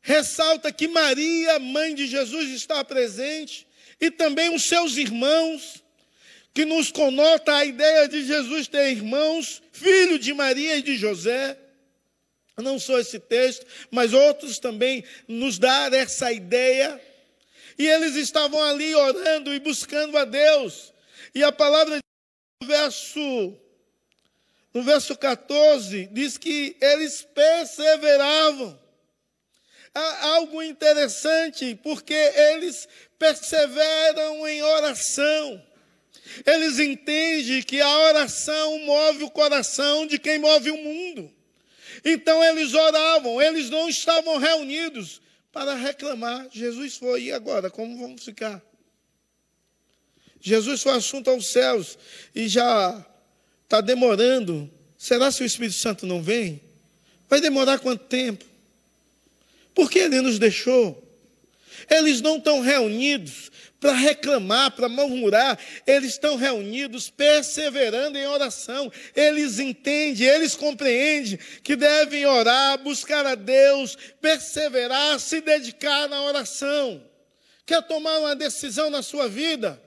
ressalta 0.00 0.72
que 0.72 0.88
Maria, 0.88 1.58
mãe 1.58 1.94
de 1.94 2.06
Jesus, 2.06 2.50
está 2.50 2.82
presente, 2.82 3.66
e 4.00 4.10
também 4.10 4.54
os 4.54 4.64
seus 4.64 4.96
irmãos, 4.96 5.82
que 6.54 6.64
nos 6.64 6.90
conota 6.90 7.54
a 7.56 7.64
ideia 7.64 8.08
de 8.08 8.24
Jesus 8.24 8.66
ter 8.68 8.92
irmãos, 8.92 9.62
filho 9.72 10.18
de 10.18 10.32
Maria 10.32 10.76
e 10.76 10.82
de 10.82 10.96
José. 10.96 11.58
Não 12.56 12.78
só 12.78 12.98
esse 12.98 13.18
texto, 13.18 13.66
mas 13.90 14.12
outros 14.12 14.58
também 14.58 15.04
nos 15.26 15.58
dão 15.58 15.94
essa 15.94 16.32
ideia. 16.32 17.00
E 17.76 17.86
eles 17.86 18.14
estavam 18.14 18.62
ali 18.62 18.94
orando 18.94 19.52
e 19.52 19.58
buscando 19.58 20.16
a 20.16 20.24
Deus. 20.24 20.92
E 21.34 21.42
a 21.42 21.50
palavra 21.50 21.98
no 22.62 22.68
verso 22.68 23.58
no 24.72 24.82
verso 24.82 25.16
14 25.16 26.08
diz 26.12 26.36
que 26.36 26.76
eles 26.80 27.26
perseveravam. 27.34 28.78
Há 29.94 30.26
algo 30.34 30.60
interessante, 30.60 31.78
porque 31.80 32.12
eles 32.12 32.88
perseveram 33.16 34.46
em 34.48 34.60
oração. 34.62 35.64
Eles 36.44 36.80
entendem 36.80 37.62
que 37.62 37.80
a 37.80 37.98
oração 38.00 38.80
move 38.80 39.22
o 39.22 39.30
coração 39.30 40.06
de 40.06 40.18
quem 40.18 40.38
move 40.38 40.70
o 40.72 40.76
mundo. 40.76 41.32
Então 42.04 42.44
eles 42.44 42.74
oravam, 42.74 43.40
eles 43.40 43.70
não 43.70 43.88
estavam 43.88 44.36
reunidos 44.36 45.22
para 45.50 45.74
reclamar. 45.74 46.48
Jesus 46.52 46.96
foi, 46.96 47.24
e 47.24 47.32
agora? 47.32 47.70
Como 47.70 47.98
vamos 47.98 48.24
ficar? 48.24 48.62
Jesus 50.40 50.82
foi 50.82 50.92
assunto 50.92 51.30
aos 51.30 51.46
céus 51.46 51.98
e 52.34 52.46
já 52.48 53.04
está 53.62 53.80
demorando. 53.80 54.70
Será 54.98 55.30
se 55.30 55.42
o 55.42 55.46
Espírito 55.46 55.76
Santo 55.76 56.06
não 56.06 56.22
vem? 56.22 56.60
Vai 57.28 57.40
demorar 57.40 57.78
quanto 57.78 58.04
tempo? 58.04 58.44
Por 59.74 59.90
que 59.90 60.00
ele 60.00 60.20
nos 60.20 60.38
deixou? 60.38 61.02
Eles 61.88 62.20
não 62.20 62.36
estão 62.36 62.60
reunidos 62.60 63.50
para 63.84 63.92
reclamar, 63.92 64.70
para 64.70 64.88
murmurar, 64.88 65.58
eles 65.86 66.12
estão 66.12 66.36
reunidos 66.36 67.10
perseverando 67.10 68.16
em 68.16 68.26
oração. 68.26 68.90
Eles 69.14 69.58
entendem, 69.58 70.26
eles 70.26 70.56
compreendem 70.56 71.38
que 71.62 71.76
devem 71.76 72.24
orar, 72.24 72.78
buscar 72.78 73.26
a 73.26 73.34
Deus, 73.34 73.94
perseverar, 74.22 75.20
se 75.20 75.42
dedicar 75.42 76.08
na 76.08 76.22
oração. 76.22 77.04
Quer 77.66 77.82
tomar 77.82 78.20
uma 78.20 78.34
decisão 78.34 78.88
na 78.88 79.02
sua 79.02 79.28
vida? 79.28 79.78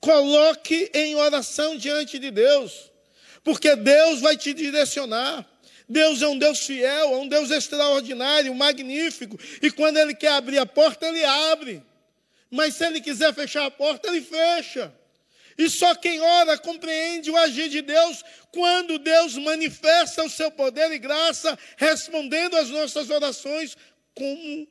Coloque 0.00 0.90
em 0.94 1.14
oração 1.16 1.76
diante 1.76 2.18
de 2.18 2.30
Deus, 2.30 2.90
porque 3.44 3.76
Deus 3.76 4.22
vai 4.22 4.34
te 4.34 4.54
direcionar. 4.54 5.46
Deus 5.86 6.22
é 6.22 6.26
um 6.26 6.38
Deus 6.38 6.60
fiel, 6.60 7.12
é 7.12 7.16
um 7.18 7.28
Deus 7.28 7.50
extraordinário, 7.50 8.54
magnífico, 8.54 9.38
e 9.60 9.70
quando 9.70 9.98
Ele 9.98 10.14
quer 10.14 10.32
abrir 10.32 10.56
a 10.56 10.64
porta, 10.64 11.06
Ele 11.06 11.22
abre. 11.22 11.89
Mas 12.50 12.74
se 12.74 12.84
Ele 12.84 13.00
quiser 13.00 13.32
fechar 13.32 13.66
a 13.66 13.70
porta, 13.70 14.08
Ele 14.08 14.20
fecha. 14.20 14.92
E 15.56 15.68
só 15.68 15.94
quem 15.94 16.20
ora 16.20 16.56
compreende 16.58 17.30
o 17.30 17.36
agir 17.36 17.68
de 17.68 17.82
Deus 17.82 18.24
quando 18.50 18.98
Deus 18.98 19.36
manifesta 19.36 20.24
o 20.24 20.30
seu 20.30 20.50
poder 20.50 20.90
e 20.90 20.98
graça, 20.98 21.58
respondendo 21.76 22.56
às 22.56 22.70
nossas 22.70 23.10
orações 23.10 23.76
como 24.14 24.68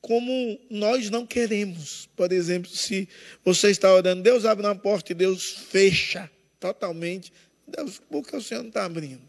como 0.00 0.58
nós 0.70 1.10
não 1.10 1.26
queremos. 1.26 2.08
Por 2.16 2.32
exemplo, 2.32 2.70
se 2.70 3.08
você 3.44 3.70
está 3.70 3.92
orando, 3.92 4.22
Deus 4.22 4.44
abre 4.44 4.66
uma 4.66 4.74
porta 4.74 5.12
e 5.12 5.14
Deus 5.14 5.52
fecha 5.52 6.30
totalmente. 6.58 7.32
Deus, 7.66 8.00
por 8.10 8.26
que 8.26 8.34
o 8.34 8.42
Senhor 8.42 8.62
não 8.62 8.68
está 8.68 8.84
abrindo? 8.84 9.22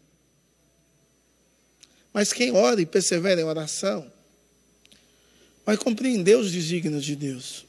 Mas 2.12 2.32
quem 2.32 2.52
ora 2.52 2.80
e 2.80 2.86
persevera 2.86 3.40
em 3.40 3.44
oração, 3.44 4.10
vai 5.64 5.76
compreender 5.76 6.36
os 6.36 6.50
desígnios 6.50 7.04
de 7.04 7.16
Deus, 7.16 7.64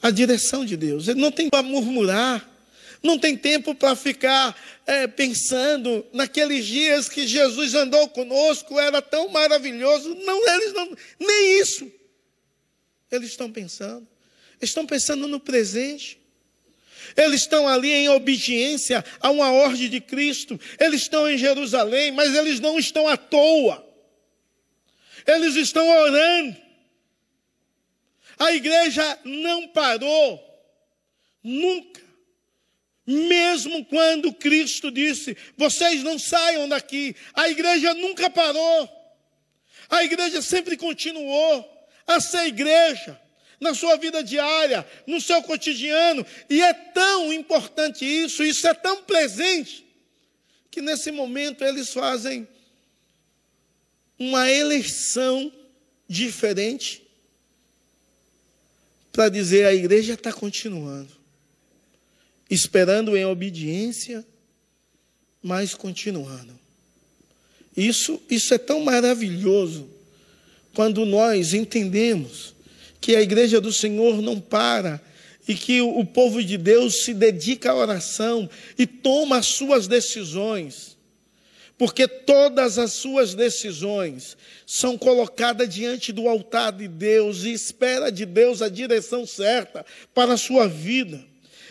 a 0.00 0.10
direção 0.10 0.64
de 0.64 0.76
Deus. 0.76 1.08
Ele 1.08 1.20
não 1.20 1.32
tem 1.32 1.48
para 1.48 1.62
murmurar, 1.62 2.48
não 3.02 3.18
tem 3.18 3.36
tempo 3.36 3.74
para 3.74 3.96
ficar 3.96 4.56
é, 4.86 5.06
pensando 5.06 6.04
naqueles 6.12 6.64
dias 6.66 7.08
que 7.08 7.26
Jesus 7.26 7.74
andou 7.74 8.08
conosco, 8.08 8.78
era 8.78 9.02
tão 9.02 9.28
maravilhoso. 9.28 10.14
Não, 10.14 10.48
eles 10.48 10.72
não, 10.72 10.96
nem 11.18 11.60
isso 11.60 11.90
eles 13.12 13.28
estão 13.28 13.52
pensando. 13.52 14.08
Estão 14.60 14.86
pensando 14.86 15.28
no 15.28 15.38
presente. 15.38 16.18
Eles 17.16 17.42
estão 17.42 17.68
ali 17.68 17.90
em 17.90 18.08
obediência 18.08 19.04
a 19.20 19.30
uma 19.30 19.50
ordem 19.50 19.88
de 19.88 20.00
Cristo. 20.00 20.58
Eles 20.80 21.02
estão 21.02 21.28
em 21.28 21.36
Jerusalém, 21.36 22.10
mas 22.10 22.34
eles 22.34 22.58
não 22.58 22.78
estão 22.78 23.06
à 23.06 23.16
toa. 23.16 23.86
Eles 25.26 25.56
estão 25.56 25.86
orando. 25.86 26.56
A 28.42 28.52
igreja 28.52 29.20
não 29.24 29.68
parou. 29.68 30.42
Nunca. 31.44 32.02
Mesmo 33.06 33.84
quando 33.84 34.34
Cristo 34.34 34.90
disse: 34.90 35.36
Vocês 35.56 36.02
não 36.02 36.18
saiam 36.18 36.68
daqui. 36.68 37.14
A 37.34 37.48
igreja 37.48 37.94
nunca 37.94 38.28
parou. 38.28 38.90
A 39.88 40.02
igreja 40.02 40.42
sempre 40.42 40.76
continuou 40.76 41.86
a 42.04 42.20
ser 42.20 42.46
igreja, 42.46 43.20
na 43.60 43.74
sua 43.74 43.96
vida 43.96 44.24
diária, 44.24 44.84
no 45.06 45.20
seu 45.20 45.40
cotidiano. 45.44 46.26
E 46.50 46.60
é 46.60 46.74
tão 46.74 47.32
importante 47.32 48.04
isso, 48.04 48.42
isso 48.42 48.66
é 48.66 48.74
tão 48.74 49.04
presente, 49.04 49.86
que 50.68 50.82
nesse 50.82 51.12
momento 51.12 51.62
eles 51.62 51.92
fazem 51.92 52.48
uma 54.18 54.50
eleição 54.50 55.52
diferente 56.08 57.02
para 59.12 59.28
dizer 59.28 59.66
a 59.66 59.74
igreja 59.74 60.14
está 60.14 60.32
continuando, 60.32 61.10
esperando 62.48 63.16
em 63.16 63.24
obediência, 63.26 64.24
mas 65.42 65.74
continuando. 65.74 66.58
Isso, 67.76 68.20
isso 68.28 68.54
é 68.54 68.58
tão 68.58 68.80
maravilhoso 68.80 69.88
quando 70.74 71.04
nós 71.04 71.52
entendemos 71.52 72.54
que 73.00 73.14
a 73.14 73.20
igreja 73.20 73.60
do 73.60 73.72
Senhor 73.72 74.22
não 74.22 74.40
para 74.40 75.00
e 75.46 75.54
que 75.54 75.80
o 75.80 76.04
povo 76.04 76.42
de 76.42 76.56
Deus 76.56 77.04
se 77.04 77.12
dedica 77.12 77.70
à 77.70 77.74
oração 77.74 78.48
e 78.78 78.86
toma 78.86 79.38
as 79.38 79.46
suas 79.46 79.86
decisões, 79.88 80.91
porque 81.82 82.06
todas 82.06 82.78
as 82.78 82.92
suas 82.92 83.34
decisões 83.34 84.36
são 84.64 84.96
colocadas 84.96 85.68
diante 85.68 86.12
do 86.12 86.28
altar 86.28 86.70
de 86.70 86.86
Deus 86.86 87.42
e 87.42 87.52
espera 87.52 88.08
de 88.12 88.24
Deus 88.24 88.62
a 88.62 88.68
direção 88.68 89.26
certa 89.26 89.84
para 90.14 90.34
a 90.34 90.36
sua 90.36 90.68
vida. 90.68 91.20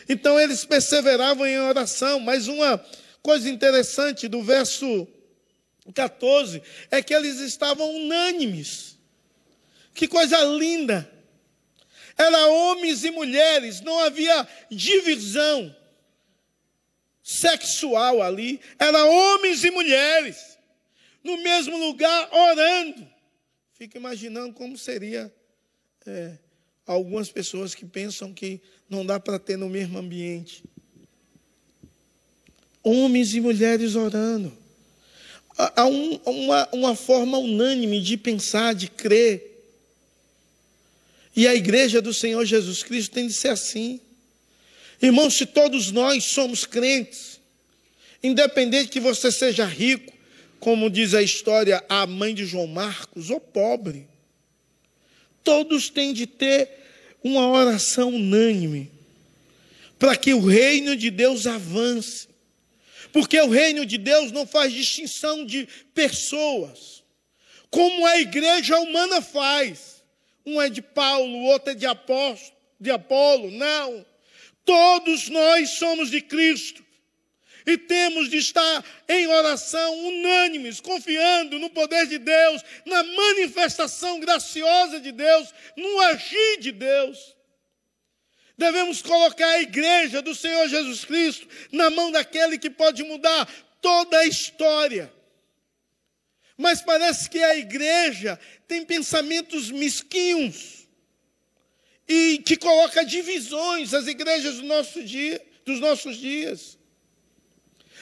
Então 0.10 0.38
eles 0.38 0.66
perseveravam 0.66 1.48
em 1.48 1.58
oração, 1.62 2.20
mas 2.20 2.50
uma 2.50 2.86
coisa 3.24 3.50
interessante 3.50 4.28
do 4.28 4.44
verso 4.44 5.08
14 5.94 6.62
é 6.92 7.02
que 7.02 7.14
eles 7.14 7.40
estavam 7.40 7.90
unânimes. 7.96 8.98
Que 9.94 10.10
coisa 10.10 10.44
linda! 10.44 11.10
Era 12.18 12.48
homens 12.48 13.06
e 13.06 13.12
mulheres, 13.12 13.80
não 13.80 13.98
havia 14.00 14.46
divisão 14.70 15.74
sexual 17.32 18.22
ali, 18.22 18.60
era 18.78 19.06
homens 19.06 19.64
e 19.64 19.72
mulheres, 19.72 20.58
no 21.24 21.38
mesmo 21.38 21.78
lugar, 21.78 22.30
orando. 22.34 23.08
Fica 23.74 23.98
imaginando 23.98 24.54
como 24.54 24.78
seria 24.78 25.34
é, 26.06 26.38
algumas 26.86 27.32
pessoas 27.32 27.74
que 27.74 27.86
pensam 27.86 28.34
que 28.34 28.60
não 28.90 29.06
dá 29.06 29.20
para 29.20 29.40
ter 29.40 29.58
no 29.58 29.70
mesmo 29.70 29.98
ambiente. 29.98 30.64
Homens 32.84 33.34
e 33.34 33.40
mulheres 33.40 33.96
orando. 33.96 34.52
Há 35.58 35.86
um, 35.86 36.16
uma, 36.26 36.70
uma 36.74 36.96
forma 36.96 37.38
unânime 37.38 38.02
de 38.02 38.18
pensar, 38.18 38.74
de 38.74 38.90
crer. 38.90 39.48
E 41.36 41.48
a 41.48 41.56
igreja 41.56 42.02
do 42.02 42.14
Senhor 42.14 42.44
Jesus 42.44 42.84
Cristo 42.84 43.14
tem 43.14 43.28
de 43.28 43.34
ser 43.34 43.50
assim. 43.50 44.02
Irmãos, 45.02 45.34
se 45.34 45.46
todos 45.46 45.92
nós 45.92 46.26
somos 46.26 46.66
crentes, 46.66 47.40
independente 48.22 48.90
que 48.90 49.00
você 49.00 49.32
seja 49.32 49.66
rico, 49.66 50.14
como 50.60 50.92
diz 50.92 51.16
a 51.16 51.24
história, 51.24 51.84
a 51.90 52.06
mãe 52.06 52.36
de 52.36 52.46
João 52.46 52.68
Marcos, 52.68 53.32
ou 53.32 53.40
pobre, 53.40 54.08
todos 55.44 55.90
têm 55.90 56.14
de 56.14 56.28
ter 56.28 56.70
uma 57.24 57.48
oração 57.48 58.10
unânime, 58.10 58.92
para 59.98 60.16
que 60.16 60.34
o 60.34 60.46
reino 60.46 60.96
de 60.96 61.10
Deus 61.10 61.48
avance. 61.48 62.30
Porque 63.12 63.40
o 63.42 63.50
reino 63.50 63.86
de 63.86 63.98
Deus 63.98 64.32
não 64.32 64.48
faz 64.48 64.72
distinção 64.72 65.46
de 65.46 65.68
pessoas, 65.94 67.04
como 67.70 68.06
a 68.06 68.20
igreja 68.20 68.80
humana 68.80 69.22
faz. 69.22 70.02
Um 70.46 70.62
é 70.62 70.70
de 70.70 70.82
Paulo, 70.82 71.38
o 71.38 71.44
outro 71.44 71.72
é 71.72 71.76
de, 71.76 71.86
Apóstolo, 71.86 72.58
de 72.80 72.90
Apolo. 72.90 73.52
Não. 73.52 74.06
Todos 74.66 75.30
nós 75.30 75.72
somos 75.72 76.10
de 76.10 76.22
Cristo. 76.22 76.84
E 77.66 77.78
temos 77.78 78.30
de 78.30 78.38
estar 78.38 78.84
em 79.08 79.28
oração 79.28 80.08
unânimes, 80.08 80.80
confiando 80.82 81.60
no 81.60 81.70
poder 81.70 82.08
de 82.08 82.18
Deus, 82.18 82.64
na 82.86 83.04
manifestação 83.04 84.20
graciosa 84.20 85.00
de 85.00 85.12
Deus, 85.12 85.54
no 85.78 86.00
agir 86.02 86.60
de 86.60 86.72
Deus. 86.72 87.36
Devemos 88.58 89.02
colocar 89.02 89.48
a 89.48 89.62
igreja 89.62 90.22
do 90.22 90.34
Senhor 90.34 90.68
Jesus 90.68 91.06
Cristo 91.06 91.48
na 91.72 91.90
mão 91.90 92.12
daquele 92.12 92.58
que 92.58 92.70
pode 92.70 93.04
mudar 93.04 93.48
toda 93.80 94.20
a 94.20 94.26
história. 94.26 95.12
Mas 96.58 96.82
parece 96.82 97.30
que 97.30 97.42
a 97.42 97.56
igreja 97.56 98.40
tem 98.68 98.86
pensamentos 98.86 99.72
mesquinhos 99.72 100.81
e 102.12 102.40
que 102.40 102.58
coloca 102.58 103.06
divisões 103.06 103.94
as 103.94 104.06
igrejas 104.06 104.56
do 104.56 104.64
nosso 104.64 105.02
dia, 105.02 105.42
dos 105.64 105.80
nossos 105.80 106.18
dias. 106.18 106.78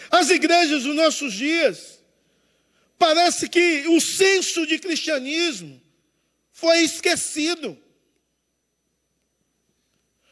As 0.10 0.32
igrejas 0.32 0.82
dos 0.82 0.96
nossos 0.96 1.32
dias, 1.32 2.00
parece 2.98 3.48
que 3.48 3.88
o 3.88 4.02
senso 4.02 4.66
de 4.66 4.80
cristianismo 4.80 5.80
foi 6.52 6.80
esquecido. 6.80 7.78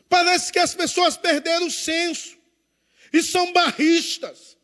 Parece 0.10 0.52
que 0.52 0.60
as 0.60 0.74
pessoas 0.74 1.16
perderam 1.16 1.68
o 1.68 1.72
senso 1.72 2.36
e 3.14 3.22
são 3.22 3.54
barristas. 3.54 4.58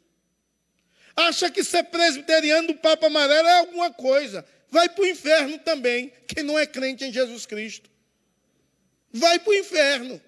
Acha 1.16 1.52
que 1.52 1.64
ser 1.64 1.84
presbiteriano 1.84 2.70
do 2.70 2.76
Papa 2.76 3.06
Amarelo 3.06 3.48
é 3.48 3.60
alguma 3.60 3.94
coisa. 3.94 4.44
Vai 4.72 4.90
para 4.90 5.04
o 5.04 5.08
inferno 5.08 5.60
também, 5.60 6.12
quem 6.28 6.44
não 6.44 6.58
é 6.58 6.66
crente 6.66 7.06
em 7.06 7.14
Jesus 7.14 7.46
Cristo. 7.46 7.93
Vai 9.14 9.40
para 9.40 9.52
o 9.52 9.54
inferno. 9.54 10.22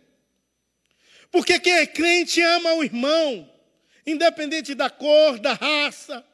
Porque 1.32 1.60
quem 1.60 1.74
é 1.74 1.88
crente 1.88 2.39
ama 2.39 2.74
o 2.76 2.84
irmão, 2.84 3.52
independente 4.06 4.76
da 4.76 4.89
cor, 4.89 5.39
da 5.39 5.54
raça, 5.54 6.26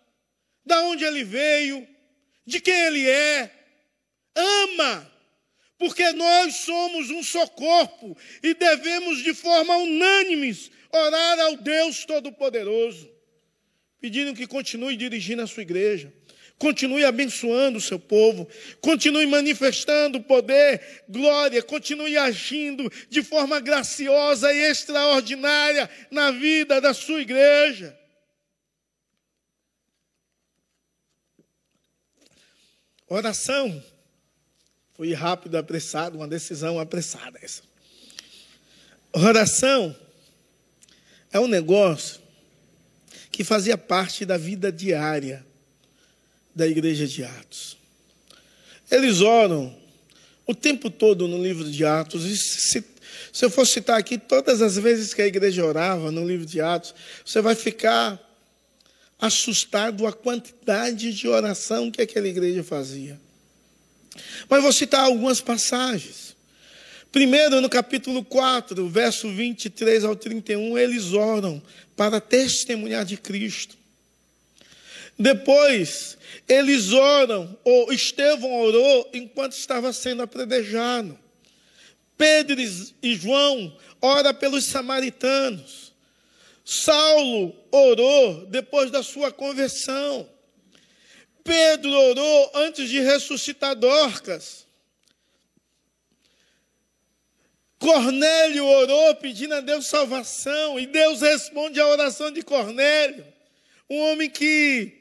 da 0.66 0.84
onde 0.84 1.04
ele 1.04 1.24
veio, 1.24 1.88
de 2.46 2.60
quem 2.60 2.74
ele 2.74 3.10
é. 3.10 3.50
Ama, 4.36 5.12
porque 5.78 6.12
nós 6.12 6.58
somos 6.58 7.10
um 7.10 7.24
só 7.24 7.48
corpo 7.48 8.16
e 8.44 8.54
devemos 8.54 9.24
de 9.24 9.34
forma 9.34 9.76
unânime 9.78 10.56
orar 10.92 11.40
ao 11.40 11.58
Deus 11.58 12.06
Todo-Poderoso, 12.06 13.10
pedindo 14.00 14.36
que 14.36 14.46
continue 14.46 14.96
dirigindo 14.96 15.42
a 15.42 15.48
sua 15.48 15.64
igreja, 15.64 16.14
continue 16.62 17.04
abençoando 17.04 17.80
o 17.80 17.82
seu 17.82 18.00
povo, 18.00 18.48
continue 18.80 19.26
manifestando 19.26 20.22
poder, 20.22 21.04
glória, 21.10 21.64
continue 21.64 22.16
agindo 22.16 22.88
de 23.10 23.24
forma 23.24 23.60
graciosa 23.60 24.54
e 24.54 24.70
extraordinária 24.70 25.90
na 26.12 26.30
vida 26.30 26.80
da 26.80 26.94
sua 26.94 27.20
igreja. 27.20 27.98
Oração 33.08 33.84
foi 34.94 35.14
rápido, 35.14 35.58
apressado, 35.58 36.16
uma 36.16 36.28
decisão 36.28 36.80
apressada 36.80 37.40
essa. 37.42 37.64
Oração 39.12 39.96
é 41.32 41.40
um 41.40 41.48
negócio 41.48 42.22
que 43.32 43.44
fazia 43.44 43.80
parte 43.80 44.28
da 44.28 44.38
vida 44.38 44.72
diária 44.72 45.50
da 46.54 46.68
igreja 46.68 47.08
de 47.08 47.24
Atos. 47.24 47.78
Eles 48.90 49.22
oram 49.22 49.76
o 50.46 50.54
tempo 50.54 50.90
todo 50.90 51.28
no 51.28 51.42
livro 51.42 51.70
de 51.70 51.86
Atos. 51.86 52.26
E 52.26 52.38
se, 52.38 52.84
se 53.32 53.46
eu 53.46 53.50
for 53.50 53.66
citar 53.66 53.98
aqui 53.98 54.18
todas 54.18 54.62
as 54.62 54.78
vezes 54.78 55.14
que 55.14 55.22
a 55.22 55.28
igreja 55.28 55.66
orava 55.66 56.12
no 56.12 56.28
livro 56.28 56.46
de 56.46 56.60
Atos, 56.60 56.94
você 57.26 57.42
vai 57.42 57.56
ficar 57.56 58.20
assustado 59.20 60.06
a 60.08 60.12
quantidade 60.12 61.14
de 61.14 61.28
oração 61.28 61.92
que 61.92 62.02
aquela 62.02 62.28
igreja 62.28 62.64
fazia. 62.64 63.20
Mas 64.50 64.62
vou 64.62 64.74
citar 64.74 65.06
algumas 65.06 65.40
passagens. 65.40 66.36
Primeiro, 67.12 67.62
no 67.62 67.70
capítulo 67.70 68.24
4, 68.24 68.88
verso 68.88 69.30
23 69.30 70.04
ao 70.04 70.16
31, 70.16 70.78
eles 70.78 71.14
oram 71.14 71.62
para 71.96 72.20
testemunhar 72.20 73.06
de 73.06 73.18
Cristo. 73.18 73.78
Depois, 75.22 76.18
eles 76.48 76.92
oram, 76.92 77.56
ou 77.64 77.94
Estevão 77.94 78.52
orou 78.60 79.08
enquanto 79.14 79.54
estava 79.54 79.94
sendo 79.94 80.24
apredejado. 80.24 81.18
Pedro 82.18 82.60
e 82.60 83.16
João 83.16 83.78
ora 84.02 84.34
pelos 84.34 84.66
samaritanos. 84.66 85.94
Saulo 86.66 87.56
orou 87.72 88.48
depois 88.48 88.90
da 88.90 89.04
sua 89.04 89.32
conversão. 89.32 90.28
Pedro 91.44 91.92
orou 91.92 92.52
antes 92.56 92.90
de 92.90 93.00
ressuscitar 93.00 93.76
Dorcas. 93.76 94.66
Cornélio 97.78 98.66
orou 98.66 99.16
pedindo 99.16 99.54
a 99.54 99.60
Deus 99.60 99.86
salvação 99.86 100.80
e 100.80 100.88
Deus 100.88 101.22
responde 101.22 101.80
à 101.80 101.88
oração 101.88 102.32
de 102.32 102.44
Cornélio, 102.44 103.26
um 103.90 103.98
homem 103.98 104.30
que 104.30 105.01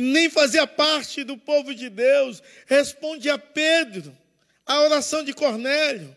nem 0.00 0.30
fazia 0.30 0.66
parte 0.66 1.22
do 1.22 1.36
povo 1.36 1.74
de 1.74 1.90
Deus, 1.90 2.42
responde 2.66 3.28
a 3.28 3.38
Pedro 3.38 4.16
a 4.64 4.80
oração 4.80 5.22
de 5.22 5.34
Cornélio. 5.34 6.16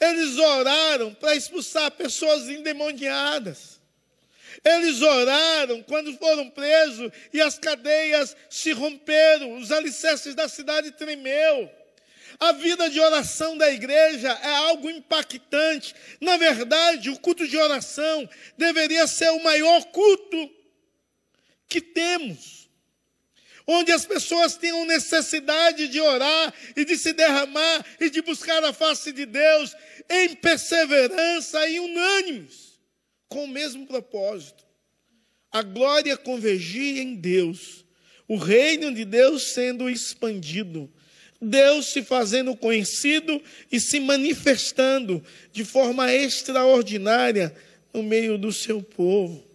Eles 0.00 0.36
oraram 0.36 1.14
para 1.14 1.36
expulsar 1.36 1.90
pessoas 1.92 2.48
endemoniadas. 2.48 3.78
Eles 4.64 5.00
oraram 5.00 5.82
quando 5.82 6.16
foram 6.16 6.50
presos 6.50 7.12
e 7.32 7.40
as 7.40 7.58
cadeias 7.58 8.36
se 8.48 8.72
romperam, 8.72 9.56
os 9.58 9.70
alicerces 9.70 10.34
da 10.34 10.48
cidade 10.48 10.90
tremeu. 10.92 11.70
A 12.38 12.52
vida 12.52 12.88
de 12.88 12.98
oração 12.98 13.56
da 13.56 13.70
igreja 13.70 14.30
é 14.42 14.54
algo 14.54 14.90
impactante. 14.90 15.94
Na 16.20 16.36
verdade, 16.36 17.10
o 17.10 17.18
culto 17.18 17.46
de 17.46 17.56
oração 17.56 18.28
deveria 18.56 19.06
ser 19.06 19.30
o 19.30 19.44
maior 19.44 19.84
culto 19.86 20.50
que 21.68 21.80
temos. 21.80 22.69
Onde 23.72 23.92
as 23.92 24.04
pessoas 24.04 24.56
tenham 24.56 24.84
necessidade 24.84 25.86
de 25.86 26.00
orar 26.00 26.52
e 26.76 26.84
de 26.84 26.96
se 26.96 27.12
derramar 27.12 27.86
e 28.00 28.10
de 28.10 28.20
buscar 28.20 28.64
a 28.64 28.72
face 28.72 29.12
de 29.12 29.24
Deus 29.24 29.76
em 30.08 30.34
perseverança 30.34 31.64
e 31.68 31.78
unânimes 31.78 32.80
com 33.28 33.44
o 33.44 33.48
mesmo 33.48 33.86
propósito. 33.86 34.64
A 35.52 35.62
glória 35.62 36.16
convergia 36.16 37.00
em 37.00 37.14
Deus, 37.14 37.84
o 38.26 38.36
reino 38.36 38.92
de 38.92 39.04
Deus 39.04 39.52
sendo 39.52 39.88
expandido, 39.88 40.92
Deus 41.40 41.86
se 41.86 42.02
fazendo 42.02 42.56
conhecido 42.56 43.40
e 43.70 43.78
se 43.78 44.00
manifestando 44.00 45.24
de 45.52 45.64
forma 45.64 46.12
extraordinária 46.12 47.54
no 47.94 48.02
meio 48.02 48.36
do 48.36 48.52
seu 48.52 48.82
povo. 48.82 49.48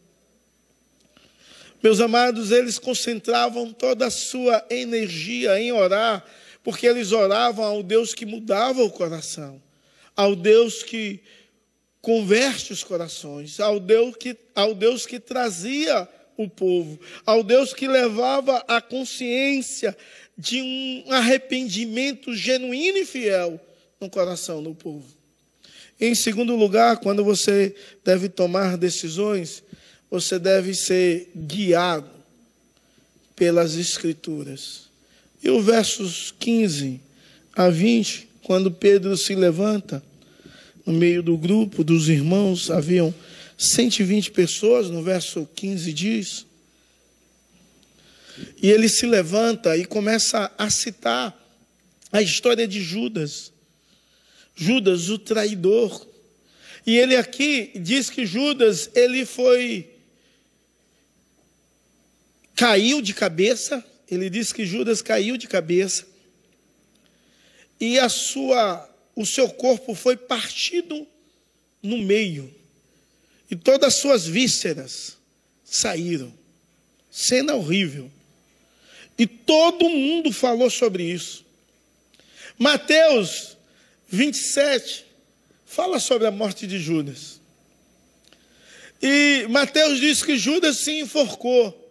Meus 1.85 1.99
amados, 1.99 2.49
eles 2.49 2.79
concentravam 2.79 3.71
toda 3.71 4.07
a 4.07 4.09
sua 4.09 4.65
energia 4.71 5.59
em 5.59 5.71
orar, 5.71 6.25
porque 6.63 6.87
eles 6.87 7.11
oravam 7.11 7.63
ao 7.63 7.83
Deus 7.83 8.11
que 8.11 8.25
mudava 8.25 8.83
o 8.83 8.89
coração, 8.89 9.61
ao 10.15 10.35
Deus 10.35 10.81
que 10.81 11.19
converte 12.01 12.73
os 12.73 12.83
corações, 12.83 13.59
ao 13.59 13.79
Deus 13.79 14.15
que, 14.15 14.35
ao 14.55 14.73
Deus 14.73 15.05
que 15.05 15.19
trazia 15.19 16.09
o 16.35 16.49
povo, 16.49 16.99
ao 17.23 17.43
Deus 17.43 17.71
que 17.71 17.87
levava 17.87 18.65
a 18.67 18.81
consciência 18.81 19.95
de 20.35 20.59
um 20.63 21.11
arrependimento 21.11 22.33
genuíno 22.33 22.97
e 22.97 23.05
fiel 23.05 23.61
no 24.01 24.09
coração 24.09 24.63
do 24.63 24.73
povo. 24.73 25.05
Em 26.01 26.15
segundo 26.15 26.55
lugar, 26.55 26.97
quando 26.97 27.23
você 27.23 27.75
deve 28.03 28.27
tomar 28.27 28.75
decisões, 28.75 29.63
você 30.15 30.39
deve 30.39 30.73
ser 30.73 31.29
guiado 31.35 32.09
pelas 33.35 33.75
Escrituras. 33.75 34.83
E 35.43 35.49
o 35.49 35.61
versos 35.61 36.33
15 36.39 37.01
a 37.53 37.69
20, 37.69 38.29
quando 38.41 38.71
Pedro 38.71 39.17
se 39.17 39.35
levanta, 39.35 40.01
no 40.85 40.93
meio 40.93 41.21
do 41.21 41.37
grupo 41.37 41.83
dos 41.83 42.07
irmãos 42.07 42.71
haviam 42.71 43.13
120 43.57 44.31
pessoas, 44.31 44.89
no 44.89 45.03
verso 45.03 45.47
15 45.53 45.91
diz. 45.91 46.45
E 48.61 48.69
ele 48.69 48.87
se 48.87 49.05
levanta 49.05 49.75
e 49.75 49.83
começa 49.83 50.49
a 50.57 50.69
citar 50.69 51.37
a 52.09 52.21
história 52.21 52.65
de 52.65 52.81
Judas. 52.81 53.51
Judas, 54.55 55.09
o 55.09 55.19
traidor. 55.19 56.07
E 56.87 56.97
ele 56.97 57.17
aqui 57.17 57.71
diz 57.75 58.09
que 58.09 58.25
Judas, 58.25 58.89
ele 58.95 59.25
foi 59.25 59.94
caiu 62.55 63.01
de 63.01 63.13
cabeça, 63.13 63.83
ele 64.09 64.29
diz 64.29 64.53
que 64.53 64.65
Judas 64.65 65.01
caiu 65.01 65.37
de 65.37 65.47
cabeça. 65.47 66.07
E 67.79 67.99
a 67.99 68.09
sua 68.09 68.89
o 69.15 69.25
seu 69.25 69.49
corpo 69.49 69.95
foi 69.95 70.17
partido 70.17 71.07
no 71.81 71.97
meio, 71.97 72.53
e 73.49 73.55
todas 73.55 73.93
as 73.93 73.99
suas 74.01 74.25
vísceras 74.25 75.17
saíram. 75.63 76.33
Cena 77.09 77.55
horrível. 77.55 78.11
E 79.17 79.25
todo 79.25 79.87
mundo 79.87 80.33
falou 80.33 80.69
sobre 80.69 81.03
isso. 81.03 81.45
Mateus 82.59 83.55
27 84.09 85.05
fala 85.65 85.99
sobre 85.99 86.27
a 86.27 86.31
morte 86.31 86.67
de 86.67 86.77
Judas. 86.77 87.39
E 89.01 89.45
Mateus 89.49 89.99
diz 89.99 90.23
que 90.23 90.37
Judas 90.37 90.77
se 90.77 90.99
enforcou. 90.99 91.84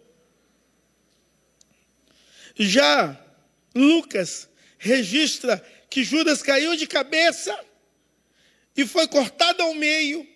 Já 2.56 3.18
Lucas 3.74 4.48
registra 4.78 5.64
que 5.90 6.04
Judas 6.04 6.42
caiu 6.42 6.76
de 6.76 6.86
cabeça 6.86 7.58
e 8.76 8.86
foi 8.86 9.06
cortado 9.08 9.62
ao 9.62 9.74
meio, 9.74 10.26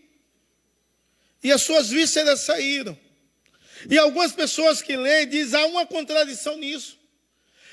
e 1.43 1.53
as 1.53 1.63
suas 1.63 1.91
vísceras 1.91 2.41
saíram. 2.41 2.99
E 3.89 3.97
algumas 3.97 4.33
pessoas 4.33 4.83
que 4.83 4.97
leem 4.97 5.29
dizem 5.29 5.61
há 5.61 5.67
uma 5.67 5.87
contradição 5.87 6.57
nisso. 6.57 6.99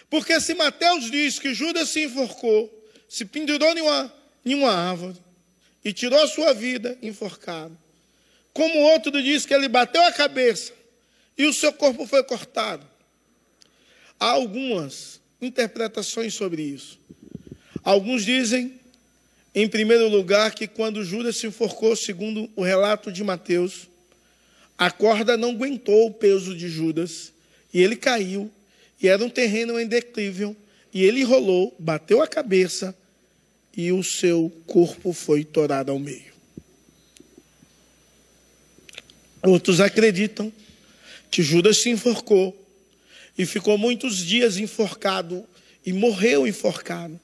Porque 0.10 0.40
se 0.40 0.54
Mateus 0.54 1.10
diz 1.10 1.40
que 1.40 1.54
Judas 1.54 1.90
se 1.90 2.04
enforcou, 2.04 2.72
se 3.10 3.26
pendurou 3.26 3.76
em 3.76 3.82
uma, 3.82 4.14
em 4.46 4.56
uma 4.56 4.72
árvore 4.72 5.18
e 5.84 5.92
tirou 5.92 6.22
a 6.22 6.28
sua 6.28 6.54
vida 6.54 6.98
enforcado, 7.02 7.78
como 8.54 8.80
outro 8.80 9.12
diz 9.22 9.46
que 9.46 9.54
ele 9.54 9.68
bateu 9.68 10.02
a 10.04 10.12
cabeça 10.12 10.74
e 11.38 11.46
o 11.46 11.54
seu 11.54 11.74
corpo 11.74 12.06
foi 12.06 12.24
cortado. 12.24 12.95
Há 14.20 14.30
algumas 14.30 15.20
interpretações 15.42 16.34
sobre 16.34 16.62
isso. 16.62 17.00
Alguns 17.84 18.26
dizem, 18.26 18.74
em 19.54 19.68
primeiro 19.68 20.10
lugar, 20.10 20.54
que 20.54 20.68
quando 20.68 21.04
Judas 21.04 21.38
se 21.38 21.48
enforcou, 21.48 21.96
segundo 21.96 22.50
o 22.56 22.64
relato 22.64 23.12
de 23.12 23.24
Mateus, 23.24 23.88
a 24.78 24.90
corda 24.90 25.38
não 25.38 25.52
aguentou 25.52 26.08
o 26.08 26.14
peso 26.14 26.56
de 26.56 26.68
Judas 26.68 27.32
e 27.74 27.82
ele 27.82 27.96
caiu, 27.96 28.52
e 29.02 29.08
era 29.08 29.24
um 29.24 29.30
terreno 29.30 29.80
em 29.80 29.88
e 30.94 31.04
ele 31.04 31.24
rolou, 31.24 31.76
bateu 31.78 32.22
a 32.22 32.28
cabeça 32.28 32.96
e 33.76 33.92
o 33.92 34.02
seu 34.04 34.52
corpo 34.66 35.12
foi 35.12 35.44
torado 35.44 35.92
ao 35.92 36.00
meio. 36.00 36.34
Outros 39.44 39.80
acreditam 39.80 40.52
que 41.30 41.44
Judas 41.44 41.78
se 41.78 41.90
enforcou 41.90 42.65
e 43.38 43.46
ficou 43.46 43.78
muitos 43.78 44.18
dias 44.18 44.58
enforcado 44.58 45.46
e 45.86 45.92
morreu 45.92 46.48
enforcado. 46.48 47.20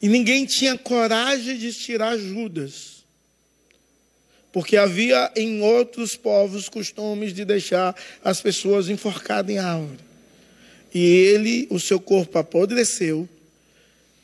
E 0.00 0.08
ninguém 0.08 0.44
tinha 0.44 0.78
coragem 0.78 1.56
de 1.58 1.72
tirar 1.72 2.16
Judas. 2.16 3.04
Porque 4.52 4.76
havia 4.76 5.30
em 5.36 5.60
outros 5.60 6.16
povos 6.16 6.68
costumes 6.68 7.34
de 7.34 7.44
deixar 7.44 7.94
as 8.24 8.40
pessoas 8.40 8.88
enforcadas 8.88 9.54
em 9.54 9.58
árvore. 9.58 10.00
E 10.94 11.00
ele, 11.00 11.66
o 11.70 11.78
seu 11.78 12.00
corpo 12.00 12.38
apodreceu, 12.38 13.28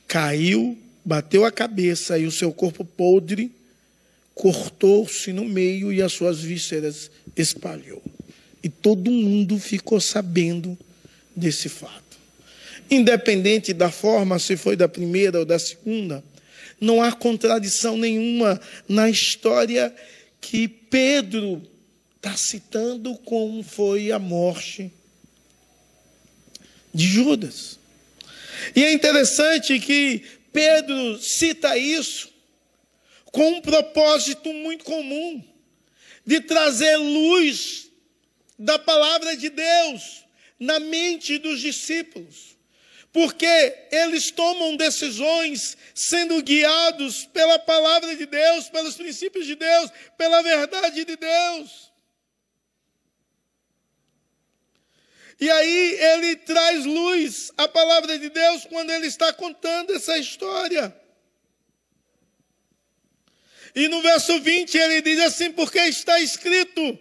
caiu, 0.08 0.78
bateu 1.04 1.44
a 1.44 1.52
cabeça 1.52 2.18
e 2.18 2.26
o 2.26 2.32
seu 2.32 2.52
corpo 2.52 2.84
podre 2.84 3.52
cortou-se 4.34 5.32
no 5.32 5.44
meio 5.44 5.92
e 5.92 6.02
as 6.02 6.12
suas 6.12 6.40
vísceras 6.40 7.10
espalhou. 7.36 8.02
E 8.62 8.68
todo 8.68 9.10
mundo 9.10 9.58
ficou 9.58 10.00
sabendo 10.00 10.76
desse 11.34 11.68
fato. 11.68 12.18
Independente 12.90 13.72
da 13.72 13.90
forma, 13.90 14.38
se 14.38 14.56
foi 14.56 14.76
da 14.76 14.88
primeira 14.88 15.38
ou 15.38 15.44
da 15.44 15.58
segunda, 15.58 16.22
não 16.80 17.02
há 17.02 17.12
contradição 17.12 17.96
nenhuma 17.96 18.60
na 18.88 19.08
história 19.08 19.94
que 20.40 20.68
Pedro 20.68 21.62
está 22.16 22.36
citando 22.36 23.16
como 23.18 23.62
foi 23.62 24.10
a 24.10 24.18
morte 24.18 24.92
de 26.92 27.06
Judas. 27.06 27.78
E 28.74 28.84
é 28.84 28.92
interessante 28.92 29.78
que 29.80 30.22
Pedro 30.52 31.18
cita 31.18 31.76
isso 31.76 32.32
com 33.26 33.54
um 33.54 33.60
propósito 33.60 34.52
muito 34.52 34.84
comum 34.84 35.42
de 36.24 36.40
trazer 36.40 36.96
luz 36.96 37.90
da 38.58 38.78
palavra 38.78 39.36
de 39.36 39.50
Deus 39.50 40.23
na 40.58 40.78
mente 40.80 41.38
dos 41.38 41.60
discípulos. 41.60 42.56
Porque 43.12 43.46
eles 43.92 44.32
tomam 44.32 44.76
decisões 44.76 45.76
sendo 45.94 46.42
guiados 46.42 47.24
pela 47.26 47.58
palavra 47.60 48.16
de 48.16 48.26
Deus, 48.26 48.68
pelos 48.68 48.96
princípios 48.96 49.46
de 49.46 49.54
Deus, 49.54 49.90
pela 50.18 50.42
verdade 50.42 51.04
de 51.04 51.16
Deus. 51.16 51.92
E 55.40 55.50
aí 55.50 55.98
ele 56.00 56.36
traz 56.36 56.84
luz 56.84 57.52
à 57.56 57.68
palavra 57.68 58.18
de 58.18 58.30
Deus 58.30 58.64
quando 58.66 58.90
ele 58.90 59.06
está 59.06 59.32
contando 59.32 59.94
essa 59.94 60.16
história. 60.18 60.94
E 63.74 63.88
no 63.88 64.00
verso 64.02 64.40
20 64.40 64.76
ele 64.76 65.02
diz 65.02 65.20
assim: 65.20 65.50
porque 65.52 65.78
está 65.80 66.20
escrito 66.20 66.98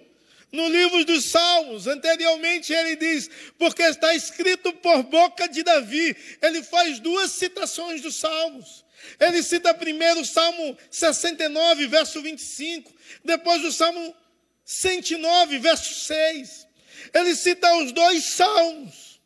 no 0.53 0.69
livro 0.69 1.03
dos 1.03 1.25
Salmos, 1.25 1.87
anteriormente 1.87 2.71
ele 2.71 2.95
diz, 2.95 3.29
porque 3.57 3.83
está 3.83 4.15
escrito 4.15 4.71
por 4.73 5.03
boca 5.03 5.49
de 5.49 5.63
Davi. 5.63 6.15
Ele 6.41 6.63
faz 6.63 6.99
duas 6.99 7.31
citações 7.31 8.01
dos 8.01 8.15
Salmos. 8.15 8.85
Ele 9.19 9.43
cita 9.43 9.73
primeiro 9.73 10.21
o 10.21 10.25
Salmo 10.25 10.77
69, 10.89 11.87
verso 11.87 12.21
25, 12.21 12.93
depois 13.25 13.61
o 13.65 13.71
Salmo 13.71 14.15
109, 14.63 15.59
verso 15.59 16.05
6. 16.05 16.67
Ele 17.13 17.35
cita 17.35 17.75
os 17.77 17.91
dois 17.91 18.23
salmos 18.23 19.19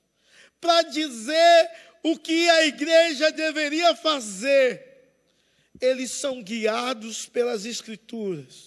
para 0.59 0.81
dizer 0.81 1.69
o 2.01 2.17
que 2.17 2.49
a 2.49 2.65
igreja 2.65 3.31
deveria 3.31 3.95
fazer 3.95 4.87
eles 5.79 6.11
são 6.11 6.41
guiados 6.41 7.27
pelas 7.27 7.65
Escrituras. 7.65 8.66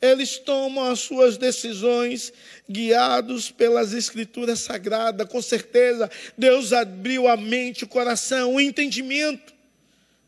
Eles 0.00 0.38
tomam 0.38 0.84
as 0.90 1.00
suas 1.00 1.36
decisões 1.36 2.32
guiados 2.68 3.50
pelas 3.50 3.92
Escrituras 3.92 4.60
Sagradas. 4.60 5.28
Com 5.28 5.40
certeza, 5.40 6.10
Deus 6.36 6.72
abriu 6.72 7.26
a 7.28 7.36
mente, 7.36 7.84
o 7.84 7.88
coração, 7.88 8.54
o 8.54 8.60
entendimento 8.60 9.54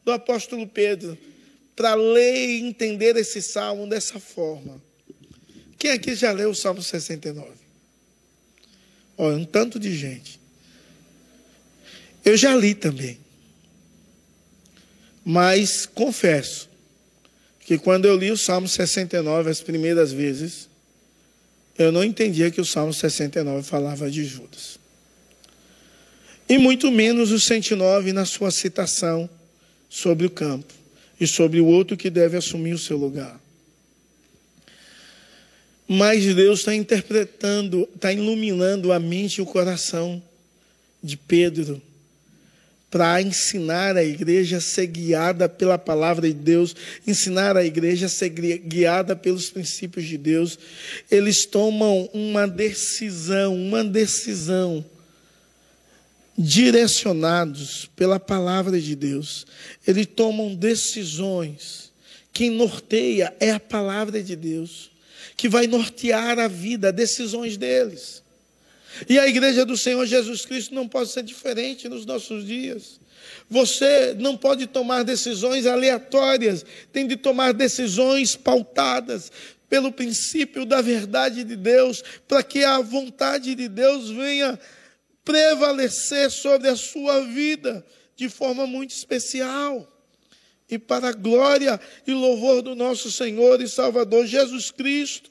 do 0.05 0.13
apóstolo 0.13 0.67
Pedro 0.67 1.19
para 1.77 1.95
ler 1.95 2.49
e 2.49 2.61
entender 2.63 3.17
esse 3.17 3.41
salmo 3.41 3.87
dessa 3.87 4.19
forma. 4.19 4.83
Quem 5.79 5.93
aqui 5.93 6.15
já 6.15 6.33
leu 6.33 6.51
o 6.51 6.55
Salmo 6.55 6.83
69? 6.83 7.51
Olha, 9.17 9.37
um 9.37 9.45
tanto 9.45 9.79
de 9.79 9.97
gente. 9.97 10.41
Eu 12.25 12.37
já 12.37 12.55
li 12.57 12.75
também. 12.75 13.19
Mas 15.25 15.87
confesso 15.87 16.69
que 17.69 17.77
quando 17.77 18.07
eu 18.07 18.17
li 18.17 18.31
o 18.31 18.37
Salmo 18.39 18.67
69 18.67 19.51
as 19.51 19.61
primeiras 19.61 20.11
vezes, 20.11 20.71
eu 21.79 21.93
não 21.93 22.03
entendia 22.03 22.51
que 22.51 22.63
o 22.63 22.65
Salmo 22.65 22.95
69 22.95 23.63
falava 23.63 24.11
de 24.11 24.25
Judas. 24.25 24.79
E 26.49 26.57
muito 26.57 26.91
menos 26.91 27.31
o 27.31 27.39
109 27.39 28.15
na 28.15 28.25
sua 28.25 28.51
citação 28.51 29.29
sobre 29.87 30.27
o 30.27 30.31
campo 30.31 30.73
e 31.21 31.27
sobre 31.27 31.61
o 31.61 31.67
outro 31.67 31.95
que 31.95 32.09
deve 32.09 32.39
assumir 32.39 32.73
o 32.73 32.79
seu 32.79 32.97
lugar. 32.97 33.39
Mas 35.87 36.25
Deus 36.35 36.61
está 36.61 36.75
interpretando, 36.75 37.87
está 37.95 38.11
iluminando 38.11 38.95
a 38.95 38.99
mente 38.99 39.41
e 39.41 39.43
o 39.43 39.47
coração 39.47 40.23
de 41.03 41.19
Pedro 41.19 41.83
para 42.91 43.21
ensinar 43.21 43.97
a 43.97 44.05
igreja 44.05 44.57
a 44.57 44.61
ser 44.61 44.87
guiada 44.87 45.49
pela 45.49 45.77
palavra 45.77 46.27
de 46.27 46.35
Deus, 46.35 46.75
ensinar 47.07 47.57
a 47.57 47.65
igreja 47.65 48.07
a 48.07 48.09
ser 48.09 48.31
guiada 48.31 49.15
pelos 49.15 49.51
princípios 49.51 50.07
de 50.07 50.17
Deus. 50.17 50.59
Eles 51.11 51.45
tomam 51.45 52.09
uma 52.15 52.47
decisão, 52.49 53.55
uma 53.55 53.85
decisão 53.85 54.85
direcionados 56.37 57.91
pela 57.97 58.19
palavra 58.19 58.81
de 58.81 58.95
Deus. 58.95 59.47
Eles 59.87 60.07
tomam 60.07 60.55
decisões. 60.55 61.93
Quem 62.33 62.51
norteia 62.51 63.35
é 63.41 63.51
a 63.51 63.61
palavra 63.61 64.23
de 64.23 64.37
Deus, 64.37 64.91
que 65.37 65.49
vai 65.49 65.67
nortear 65.67 66.39
a 66.39 66.49
vida, 66.49 66.93
decisões 66.93 67.57
deles. 67.57 68.23
E 69.09 69.19
a 69.19 69.27
igreja 69.29 69.65
do 69.65 69.77
Senhor 69.77 70.05
Jesus 70.07 70.45
Cristo 70.45 70.75
não 70.75 70.89
pode 70.89 71.11
ser 71.11 71.23
diferente 71.23 71.89
nos 71.89 72.07
nossos 72.07 72.47
dias. 72.47 73.01
Você 73.49 74.15
não 74.19 74.37
pode 74.37 74.67
tomar 74.67 75.03
decisões 75.03 75.67
aleatórias, 75.67 76.65
tem 76.93 77.07
de 77.07 77.17
tomar 77.17 77.53
decisões 77.53 78.37
pautadas 78.37 79.31
pelo 79.69 79.93
princípio 79.93 80.65
da 80.65 80.81
verdade 80.81 81.45
de 81.45 81.55
Deus, 81.55 82.03
para 82.27 82.43
que 82.43 82.65
a 82.65 82.81
vontade 82.81 83.55
de 83.55 83.69
Deus 83.69 84.11
venha 84.11 84.59
prevalecer 85.25 86.31
sobre 86.31 86.69
a 86.69 86.77
sua 86.77 87.21
vida 87.21 87.85
de 88.17 88.29
forma 88.29 88.67
muito 88.67 88.91
especial. 88.91 89.87
E 90.71 90.79
para 90.79 91.09
a 91.09 91.13
glória 91.13 91.81
e 92.07 92.13
louvor 92.13 92.63
do 92.63 92.75
nosso 92.75 93.11
Senhor 93.11 93.61
e 93.61 93.69
Salvador 93.69 94.27
Jesus 94.27 94.71
Cristo. 94.71 95.31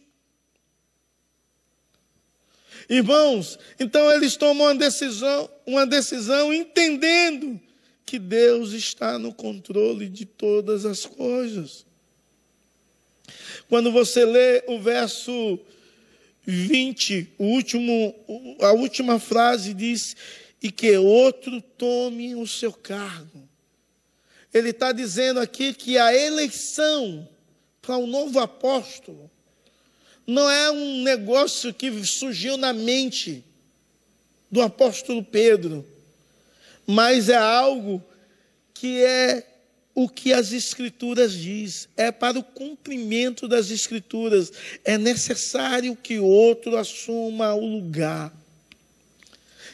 Irmãos, 2.89 3.59
então 3.79 4.11
eles 4.11 4.37
tomam 4.37 4.67
uma 4.67 4.75
decisão, 4.75 5.49
uma 5.65 5.85
decisão 5.85 6.53
entendendo 6.53 7.59
que 8.05 8.17
Deus 8.17 8.71
está 8.71 9.19
no 9.19 9.33
controle 9.33 10.07
de 10.07 10.25
todas 10.25 10.85
as 10.85 11.05
coisas. 11.05 11.85
Quando 13.67 13.91
você 13.91 14.23
lê 14.23 14.63
o 14.67 14.79
verso 14.79 15.59
20, 16.45 17.33
o 17.37 17.45
último, 17.47 18.15
a 18.61 18.71
última 18.71 19.19
frase 19.19 19.73
diz: 19.73 20.15
e 20.63 20.71
que 20.71 20.95
outro 20.97 21.61
tome 21.61 22.35
o 22.35 22.47
seu 22.47 22.71
cargo. 22.71 23.47
Ele 24.53 24.69
está 24.69 24.93
dizendo 24.93 25.41
aqui 25.41 25.73
que 25.73 25.97
a 25.97 26.15
eleição 26.15 27.27
para 27.81 27.97
um 27.97 28.07
novo 28.07 28.39
apóstolo 28.39 29.29
não 30.27 30.51
é 30.51 30.69
um 30.69 31.03
negócio 31.03 31.73
que 31.73 32.03
surgiu 32.05 32.57
na 32.57 32.73
mente 32.73 33.43
do 34.51 34.61
apóstolo 34.61 35.23
Pedro, 35.23 35.85
mas 36.85 37.29
é 37.29 37.37
algo 37.37 38.03
que 38.73 39.01
é 39.01 39.47
o 39.95 40.07
que 40.07 40.31
as 40.31 40.51
Escrituras 40.51 41.33
diz, 41.33 41.89
é 41.97 42.11
para 42.11 42.37
o 42.37 42.43
cumprimento 42.43 43.47
das 43.47 43.71
Escrituras. 43.71 44.51
É 44.85 44.95
necessário 44.95 45.95
que 45.95 46.19
outro 46.19 46.77
assuma 46.77 47.55
o 47.55 47.65
lugar. 47.65 48.31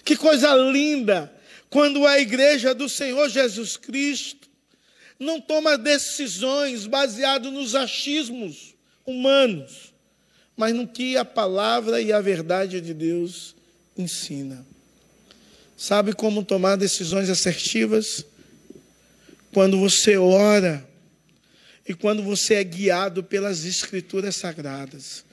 Que 0.06 0.16
coisa 0.16 0.56
linda 0.56 1.30
quando 1.70 2.08
a 2.08 2.20
igreja 2.20 2.74
do 2.74 2.88
Senhor 2.88 3.28
Jesus 3.30 3.76
Cristo 3.76 4.48
não 5.20 5.42
toma 5.42 5.78
decisões 5.78 6.88
baseadas 6.88 7.52
nos 7.52 7.76
achismos 7.76 8.76
humanos, 9.06 9.93
mas 10.56 10.74
no 10.74 10.88
que 10.88 11.18
a 11.18 11.26
palavra 11.26 12.02
e 12.02 12.12
a 12.12 12.22
verdade 12.22 12.80
de 12.80 12.94
Deus 12.94 13.56
ensina. 13.98 14.66
Sabe 15.76 16.14
como 16.14 16.44
tomar 16.44 16.76
decisões 16.76 17.30
assertivas? 17.30 18.26
Quando 19.52 19.80
você 19.80 20.18
ora 20.18 20.88
e 21.88 21.94
quando 21.94 22.24
você 22.24 22.56
é 22.56 22.64
guiado 22.64 23.24
pelas 23.24 23.66
Escrituras 23.66 24.36
Sagradas. 24.36 25.26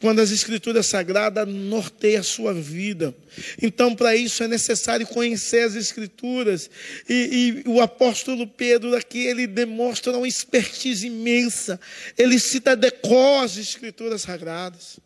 Quando 0.00 0.20
as 0.20 0.30
Escrituras 0.30 0.86
Sagradas 0.86 1.48
norteiam 1.48 2.20
a 2.20 2.24
sua 2.24 2.54
vida. 2.54 3.14
Então, 3.60 3.94
para 3.94 4.14
isso 4.14 4.42
é 4.42 4.48
necessário 4.48 5.06
conhecer 5.06 5.64
as 5.64 5.74
Escrituras. 5.74 6.70
E, 7.08 7.62
e, 7.66 7.68
o 7.68 7.80
apóstolo 7.80 8.46
Pedro 8.46 8.94
aqui, 8.96 9.26
ele 9.26 9.46
demonstra 9.46 10.16
uma 10.16 10.28
expertise 10.28 11.06
imensa. 11.06 11.80
Ele 12.16 12.38
cita 12.38 12.76
decor 12.76 13.44
as 13.44 13.56
Escrituras 13.56 14.22
Sagradas. 14.22 14.98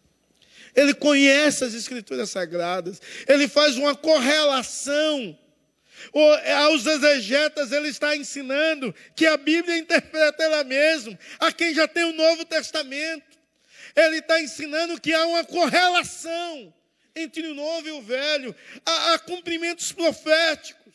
Ele 0.75 0.95
conhece 0.95 1.65
as 1.65 1.75
Escrituras 1.75 2.31
Sagradas. 2.31 3.01
Ele 3.27 3.49
faz 3.49 3.77
uma 3.77 3.95
correlação 3.95 5.37
aos 6.65 6.87
exegetas, 6.87 7.73
ele 7.73 7.89
está 7.89 8.17
ensinando 8.17 8.95
que 9.15 9.27
a 9.27 9.37
Bíblia 9.37 9.79
interpreta 9.79 10.43
ela 10.43 10.65
mesma, 10.65 11.19
a 11.39 11.53
quem 11.53 11.75
já 11.75 11.89
tem 11.89 12.05
o 12.05 12.13
Novo 12.13 12.45
Testamento. 12.45 13.28
Ele 13.99 14.19
está 14.19 14.41
ensinando 14.41 15.01
que 15.01 15.13
há 15.13 15.27
uma 15.27 15.45
correlação 15.45 16.73
entre 17.17 17.49
o 17.49 17.55
novo 17.55 17.89
e 17.89 17.91
o 17.91 18.01
velho, 18.01 18.55
há, 18.87 19.15
há 19.15 19.19
cumprimentos 19.19 19.91
proféticos. 19.91 20.95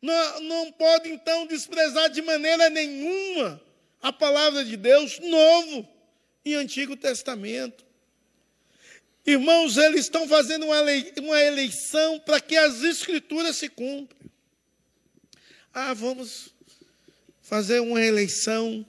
Não, 0.00 0.40
não 0.40 0.72
pode 0.72 1.10
então 1.10 1.46
desprezar 1.46 2.08
de 2.08 2.22
maneira 2.22 2.70
nenhuma 2.70 3.60
a 4.00 4.10
palavra 4.10 4.64
de 4.64 4.74
Deus, 4.74 5.18
Novo 5.18 5.86
e 6.42 6.54
Antigo 6.54 6.96
Testamento. 6.96 7.84
Irmãos, 9.26 9.76
eles 9.76 10.00
estão 10.00 10.26
fazendo 10.26 10.66
uma 10.66 11.42
eleição 11.42 12.18
para 12.20 12.40
que 12.40 12.56
as 12.56 12.82
escrituras 12.82 13.56
se 13.56 13.68
cumpram. 13.68 14.18
Ah, 15.74 15.92
vamos 15.92 16.54
fazer 17.42 17.80
uma 17.80 18.02
eleição 18.02 18.84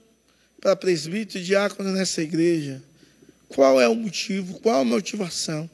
para 0.58 0.74
presbítero 0.74 1.44
e 1.44 1.46
diácono 1.46 1.92
nessa 1.92 2.22
igreja. 2.22 2.82
Qual 3.54 3.80
é 3.80 3.88
o 3.88 3.94
motivo? 3.94 4.60
Qual 4.60 4.80
a 4.80 4.84
motivação? 4.84 5.70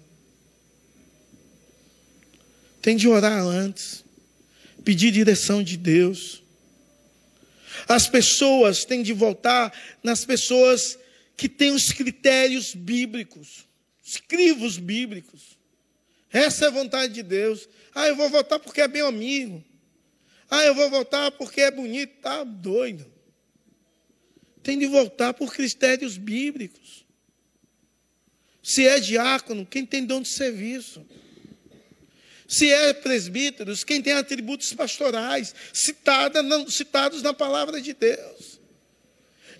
Tem 2.83 2.97
de 2.97 3.09
orar 3.09 3.43
antes, 3.43 4.05
pedir 4.85 5.11
direção 5.11 5.63
de 5.63 5.77
Deus. 5.77 6.43
As 7.89 8.09
pessoas 8.09 8.85
têm 8.85 9.03
de 9.03 9.13
voltar 9.13 9.73
nas 10.03 10.25
pessoas 10.25 10.99
que 11.37 11.49
têm 11.49 11.73
os 11.73 11.93
critérios 11.93 12.75
bíblicos 12.75 13.71
escrivos 14.11 14.77
bíblicos. 14.77 15.57
Essa 16.33 16.65
é 16.65 16.69
a 16.69 16.73
vontade 16.73 17.13
de 17.13 17.23
Deus. 17.23 17.69
Ah, 17.95 18.09
eu 18.09 18.17
vou 18.17 18.29
votar 18.29 18.59
porque 18.59 18.81
é 18.81 18.89
meu 18.89 19.07
amigo. 19.07 19.65
Ah, 20.51 20.65
eu 20.65 20.75
vou 20.75 20.91
votar 20.91 21.31
porque 21.33 21.61
é 21.61 21.71
bonito. 21.71 22.21
Tá 22.21 22.43
doido. 22.43 23.07
Tem 24.63 24.79
de 24.79 24.87
voltar 24.87 25.33
por 25.33 25.53
critérios 25.53 26.17
bíblicos. 26.17 27.07
Se 28.63 28.87
é 28.87 29.01
diácono, 29.01 29.67
quem 29.67 29.87
tem 29.87 30.05
dom 30.05 30.21
de 30.21 30.29
serviço. 30.29 31.07
Se 32.47 32.71
é 32.71 32.93
presbíteros, 32.93 33.85
quem 33.85 34.03
tem 34.03 34.13
atributos 34.15 34.75
pastorais, 34.75 35.55
citada, 35.73 36.43
citados 36.69 37.23
na 37.23 37.33
palavra 37.33 37.81
de 37.81 37.95
Deus. 37.95 38.61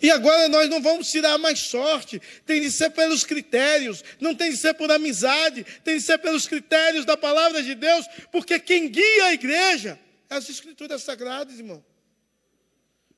E 0.03 0.11
agora 0.11 0.49
nós 0.49 0.69
não 0.69 0.81
vamos 0.81 1.11
tirar 1.11 1.37
mais 1.39 1.61
sorte, 1.61 2.21
tem 2.47 2.61
de 2.63 2.71
ser 2.71 2.91
pelos 2.91 3.23
critérios, 3.23 4.03
não 4.19 4.35
tem 4.35 4.51
de 4.51 4.57
ser 4.57 4.75
por 4.75 4.91
amizade, 4.91 5.65
tem 5.85 5.99
de 5.99 6.03
ser 6.03 6.19
pelos 6.19 6.49
critérios 6.49 7.05
da 7.05 7.17
palavra 7.17 7.63
de 7.63 7.75
Deus, 7.75 8.07
porque 8.33 8.59
quem 8.59 8.89
guia 8.89 9.27
a 9.27 9.35
igreja 9.35 10.01
é 10.31 10.37
as 10.37 10.49
Escrituras 10.49 11.03
Sagradas, 11.03 11.59
irmão. 11.59 11.85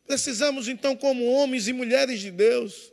Precisamos 0.07 0.66
então, 0.66 0.97
como 0.97 1.25
homens 1.25 1.68
e 1.68 1.73
mulheres 1.73 2.21
de 2.21 2.31
Deus, 2.31 2.91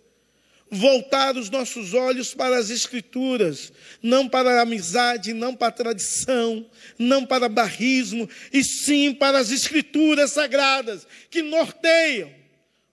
voltar 0.71 1.35
os 1.35 1.49
nossos 1.49 1.93
olhos 1.93 2.33
para 2.33 2.57
as 2.57 2.69
Escrituras, 2.69 3.71
não 4.01 4.27
para 4.27 4.59
a 4.59 4.61
amizade, 4.61 5.33
não 5.33 5.55
para 5.55 5.67
a 5.67 5.71
tradição, 5.71 6.65
não 6.97 7.25
para 7.25 7.49
barrismo, 7.49 8.29
e 8.53 8.63
sim 8.63 9.13
para 9.13 9.39
as 9.39 9.51
Escrituras 9.51 10.31
Sagradas, 10.31 11.07
que 11.29 11.41
norteiam 11.41 12.31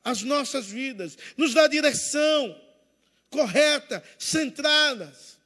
as 0.03 0.23
nossas 0.23 0.67
vidas, 0.67 1.19
nos 1.37 1.53
dá 1.53 1.67
direção 1.67 2.57
correta, 3.29 4.03
centradas. 4.19 5.37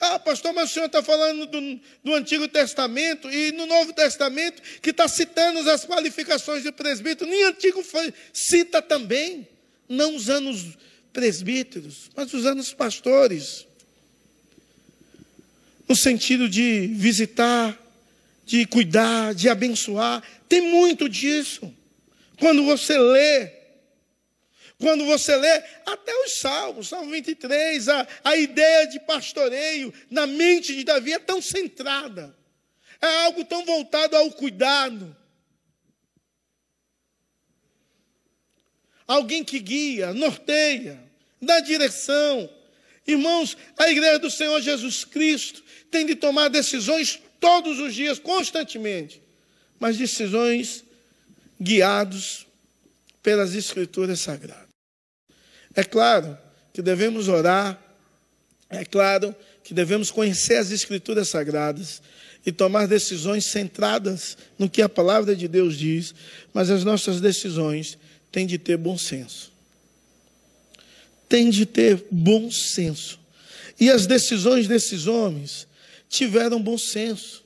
Ah, 0.00 0.18
pastor, 0.18 0.52
mas 0.52 0.70
o 0.70 0.74
senhor 0.74 0.86
está 0.86 1.02
falando 1.02 1.44
do, 1.46 1.80
do, 2.04 2.14
Antigo 2.14 2.46
Testamento 2.46 3.28
e 3.28 3.50
no 3.52 3.66
Novo 3.66 3.92
Testamento, 3.92 4.62
que 4.80 4.90
está 4.90 5.08
citando 5.08 5.68
as 5.68 5.84
qualificações 5.84 6.62
de 6.62 6.70
presbítero, 6.70 7.28
nem 7.28 7.42
Antigo 7.44 7.82
foi, 7.82 8.14
cita 8.32 8.80
também, 8.80 9.48
não 9.88 10.16
os 10.16 10.28
presbíteros, 11.12 12.10
mas 12.14 12.32
os 12.32 12.44
pastores. 12.72 13.66
No 15.88 15.96
sentido 15.96 16.48
de 16.48 16.86
visitar, 16.88 17.76
de 18.44 18.66
cuidar, 18.66 19.34
de 19.34 19.48
abençoar, 19.48 20.22
tem 20.48 20.60
muito 20.60 21.08
disso. 21.08 21.74
Quando 22.38 22.64
você 22.64 22.96
lê, 22.96 23.50
quando 24.78 25.04
você 25.06 25.34
lê 25.34 25.62
até 25.84 26.14
os 26.24 26.38
Salmos, 26.38 26.88
Salmo 26.88 27.10
23, 27.10 27.88
a, 27.88 28.06
a 28.22 28.36
ideia 28.36 28.86
de 28.86 29.00
pastoreio 29.00 29.92
na 30.08 30.26
mente 30.26 30.74
de 30.74 30.84
Davi 30.84 31.12
é 31.12 31.18
tão 31.18 31.42
centrada, 31.42 32.36
é 33.00 33.24
algo 33.24 33.44
tão 33.44 33.64
voltado 33.64 34.16
ao 34.16 34.30
cuidado. 34.30 35.16
Alguém 39.08 39.42
que 39.42 39.58
guia, 39.58 40.12
norteia, 40.12 41.02
dá 41.40 41.60
direção. 41.60 42.48
Irmãos, 43.06 43.56
a 43.78 43.90
igreja 43.90 44.18
do 44.18 44.30
Senhor 44.30 44.60
Jesus 44.60 45.02
Cristo 45.02 45.64
tem 45.90 46.04
de 46.04 46.14
tomar 46.14 46.48
decisões 46.48 47.18
todos 47.40 47.78
os 47.78 47.94
dias, 47.94 48.18
constantemente, 48.18 49.22
mas 49.80 49.96
decisões 49.96 50.84
guiados 51.58 52.46
pelas 53.22 53.54
Escrituras 53.54 54.20
Sagradas. 54.20 54.68
É 55.74 55.82
claro 55.82 56.36
que 56.72 56.82
devemos 56.82 57.28
orar, 57.28 57.80
é 58.68 58.84
claro 58.84 59.34
que 59.64 59.72
devemos 59.72 60.10
conhecer 60.10 60.56
as 60.56 60.70
Escrituras 60.70 61.28
Sagradas 61.28 62.02
e 62.44 62.52
tomar 62.52 62.86
decisões 62.86 63.46
centradas 63.46 64.36
no 64.58 64.68
que 64.68 64.82
a 64.82 64.88
palavra 64.88 65.34
de 65.34 65.48
Deus 65.48 65.78
diz, 65.78 66.14
mas 66.52 66.70
as 66.70 66.84
nossas 66.84 67.22
decisões 67.22 67.96
têm 68.30 68.46
de 68.46 68.58
ter 68.58 68.76
bom 68.76 68.96
senso. 68.96 69.52
Tem 71.28 71.50
de 71.50 71.66
ter 71.66 72.04
bom 72.10 72.50
senso. 72.50 73.18
E 73.78 73.90
as 73.90 74.06
decisões 74.06 74.66
desses 74.66 75.06
homens 75.06 75.66
tiveram 76.08 76.60
bom 76.60 76.78
senso. 76.78 77.44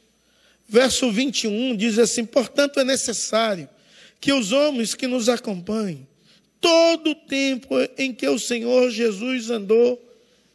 Verso 0.69 1.11
21 1.11 1.77
diz 1.77 1.99
assim: 1.99 2.25
portanto, 2.25 2.81
é 2.81 2.85
necessário 2.85 3.69
que 4.21 4.33
os 4.33 4.53
homens 4.53 4.95
que 4.95 5.07
nos 5.07 5.29
acompanhem, 5.29 6.07
todo 6.61 7.11
o 7.11 7.15
tempo 7.15 7.75
em 7.99 8.15
que 8.15 8.27
o 8.29 8.39
Senhor 8.39 8.91
Jesus 8.91 9.51
andou 9.51 10.01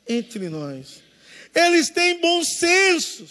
entre 0.08 0.50
nós. 0.50 1.04
eles 1.54 1.90
têm 1.90 2.20
bom 2.22 2.44
senso. 2.44 3.28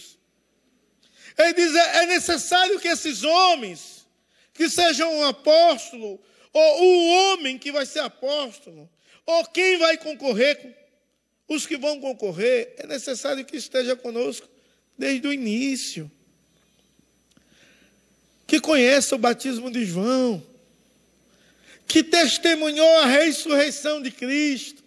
Ele 1.39 1.55
diz: 1.55 1.75
é, 1.75 2.03
é 2.03 2.07
necessário 2.07 2.79
que 2.79 2.89
esses 2.89 3.25
homens, 3.25 4.07
que 4.55 4.69
sejam 4.69 5.13
um 5.13 5.25
apóstolo, 5.25 6.21
ou 6.59 6.83
o 6.83 7.09
homem 7.09 7.59
que 7.59 7.71
vai 7.71 7.85
ser 7.85 8.01
apóstolo, 8.01 8.89
ou 9.25 9.45
quem 9.47 9.79
vai 9.79 9.97
concorrer, 9.99 10.75
os 11.49 11.67
que 11.67 11.77
vão 11.77 12.01
concorrer, 12.01 12.75
é 12.79 12.87
necessário 12.87 13.45
que 13.45 13.57
esteja 13.57 13.95
conosco 13.95 14.49
desde 14.97 15.27
o 15.27 15.33
início. 15.33 16.11
Que 18.47 18.61
conheça 18.61 19.15
o 19.15 19.19
batismo 19.19 19.71
de 19.71 19.85
João, 19.85 20.43
que 21.87 22.03
testemunhou 22.03 22.99
a 22.99 23.07
ressurreição 23.07 24.01
de 24.01 24.11
Cristo. 24.11 24.83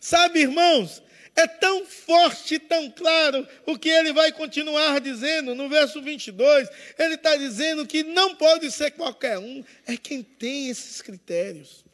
Sabe, 0.00 0.40
irmãos, 0.40 1.02
é 1.34 1.46
tão 1.46 1.86
forte, 1.86 2.58
tão 2.58 2.90
claro 2.90 3.46
o 3.66 3.78
que 3.78 3.88
ele 3.88 4.12
vai 4.12 4.32
continuar 4.32 5.00
dizendo 5.00 5.54
no 5.54 5.68
verso 5.68 6.02
22. 6.02 6.68
Ele 6.98 7.14
está 7.14 7.36
dizendo 7.36 7.86
que 7.86 8.02
não 8.02 8.34
pode 8.34 8.70
ser 8.70 8.90
qualquer 8.92 9.38
um, 9.38 9.64
é 9.86 9.96
quem 9.96 10.22
tem 10.22 10.68
esses 10.68 11.00
critérios. 11.00 11.84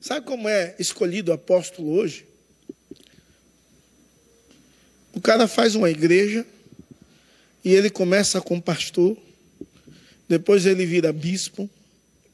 Sabe 0.00 0.26
como 0.26 0.48
é 0.48 0.76
escolhido 0.78 1.30
o 1.30 1.34
apóstolo 1.34 1.92
hoje? 1.92 2.26
O 5.12 5.20
cara 5.20 5.48
faz 5.48 5.74
uma 5.74 5.90
igreja 5.90 6.46
e 7.64 7.74
ele 7.74 7.90
começa 7.90 8.40
com 8.40 8.60
pastor, 8.60 9.16
depois 10.28 10.66
ele 10.66 10.86
vira 10.86 11.12
bispo, 11.12 11.68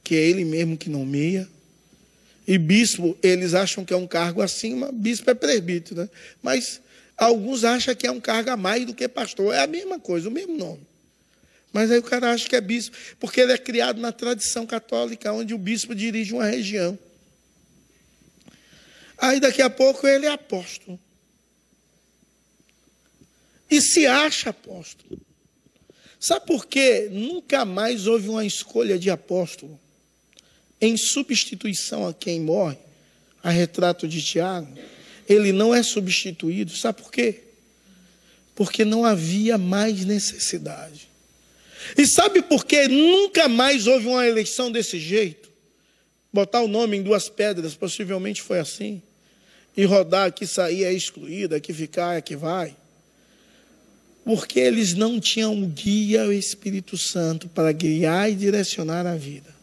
que 0.03 0.15
é 0.17 0.19
ele 0.19 0.45
mesmo 0.45 0.77
que 0.77 0.91
nomeia. 0.91 1.49
E 2.47 2.59
bispo, 2.59 3.17
eles 3.23 3.55
acham 3.55 3.85
que 3.85 3.95
é 3.95 3.97
um 3.97 4.07
cargo 4.07 4.43
acima, 4.43 4.93
bispo 4.93 5.31
é 5.31 5.35
presbítero, 5.35 6.03
né? 6.03 6.11
Mas 6.43 6.81
alguns 7.17 7.65
acham 7.65 7.95
que 7.95 8.07
é 8.07 8.11
um 8.11 8.21
cargo 8.21 8.51
a 8.51 8.57
mais 8.57 8.85
do 8.85 8.95
que 8.95 9.09
pastor. 9.09 9.55
É 9.55 9.63
a 9.63 9.67
mesma 9.67 9.99
coisa, 9.99 10.29
o 10.29 10.33
mesmo 10.33 10.57
nome. 10.57 10.87
Mas 11.73 11.91
aí 11.91 11.99
o 11.99 12.03
cara 12.03 12.33
acha 12.33 12.49
que 12.49 12.55
é 12.55 12.61
bispo, 12.61 12.97
porque 13.19 13.41
ele 13.41 13.53
é 13.53 13.59
criado 13.59 14.01
na 14.01 14.13
tradição 14.13 14.67
católica, 14.67 15.33
onde 15.33 15.55
o 15.55 15.59
bispo 15.59 15.95
dirige 15.95 16.35
uma 16.35 16.45
região. 16.45 16.99
Aí 19.17 19.41
daqui 19.41 19.63
a 19.63 19.71
pouco 19.71 20.07
ele 20.07 20.27
é 20.27 20.31
apóstolo. 20.31 21.01
E 23.71 23.81
se 23.81 24.07
acha 24.07 24.51
apóstolo. 24.51 25.19
Sabe 26.21 26.47
por 26.47 26.67
quê? 26.67 27.09
Nunca 27.11 27.65
mais 27.65 28.07
houve 28.07 28.29
uma 28.29 28.45
escolha 28.45 28.99
de 28.99 29.11
apóstolo 29.11 29.81
em 30.81 30.97
substituição 30.97 32.07
a 32.07 32.15
quem 32.15 32.41
morre, 32.41 32.79
a 33.43 33.51
retrato 33.51 34.09
de 34.09 34.23
Tiago, 34.23 34.69
ele 35.29 35.53
não 35.53 35.75
é 35.75 35.83
substituído. 35.83 36.75
Sabe 36.77 37.03
por 37.03 37.11
quê? 37.11 37.41
Porque 38.55 38.85
não 38.85 39.05
havia 39.05 39.59
mais 39.59 40.05
necessidade. 40.05 41.09
E 41.97 42.07
sabe 42.07 42.43
por 42.43 42.65
que 42.65 42.89
nunca 42.89 43.49
mais 43.49 43.87
houve 43.87 44.07
uma 44.07 44.27
eleição 44.27 44.71
desse 44.71 44.99
jeito? 44.99 45.51
Botar 46.33 46.63
o 46.63 46.69
nome 46.69 46.97
em 46.97 47.03
duas 47.03 47.29
pedras, 47.29 47.75
possivelmente 47.75 48.43
foi 48.43 48.59
assim. 48.59 49.03
E 49.77 49.85
rodar, 49.85 50.33
que 50.33 50.47
sair 50.47 50.85
é 50.85 50.93
excluída, 50.93 51.61
que 51.61 51.73
ficar 51.73 52.17
é 52.17 52.21
que 52.21 52.37
vai. 52.37 52.75
Porque 54.25 54.59
eles 54.59 54.95
não 54.95 55.21
tinham 55.21 55.61
guia 55.67 56.25
o 56.25 56.33
Espírito 56.33 56.97
Santo 56.97 57.49
para 57.49 57.71
guiar 57.73 58.31
e 58.31 58.35
direcionar 58.35 59.07
a 59.07 59.17
vida. 59.17 59.54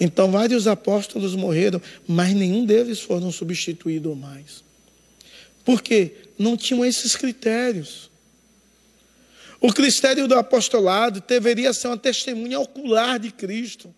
Então, 0.00 0.30
vários 0.30 0.66
apóstolos 0.66 1.34
morreram, 1.34 1.82
mas 2.06 2.32
nenhum 2.32 2.64
deles 2.64 3.00
foram 3.00 3.32
substituídos 3.32 4.16
mais. 4.16 4.62
Por 5.64 5.82
quê? 5.82 6.14
Não 6.38 6.56
tinham 6.56 6.84
esses 6.84 7.16
critérios. 7.16 8.10
O 9.60 9.72
critério 9.72 10.28
do 10.28 10.36
apostolado 10.36 11.20
deveria 11.26 11.72
ser 11.72 11.88
uma 11.88 11.98
testemunha 11.98 12.60
ocular 12.60 13.18
de 13.18 13.32
Cristo. 13.32 13.92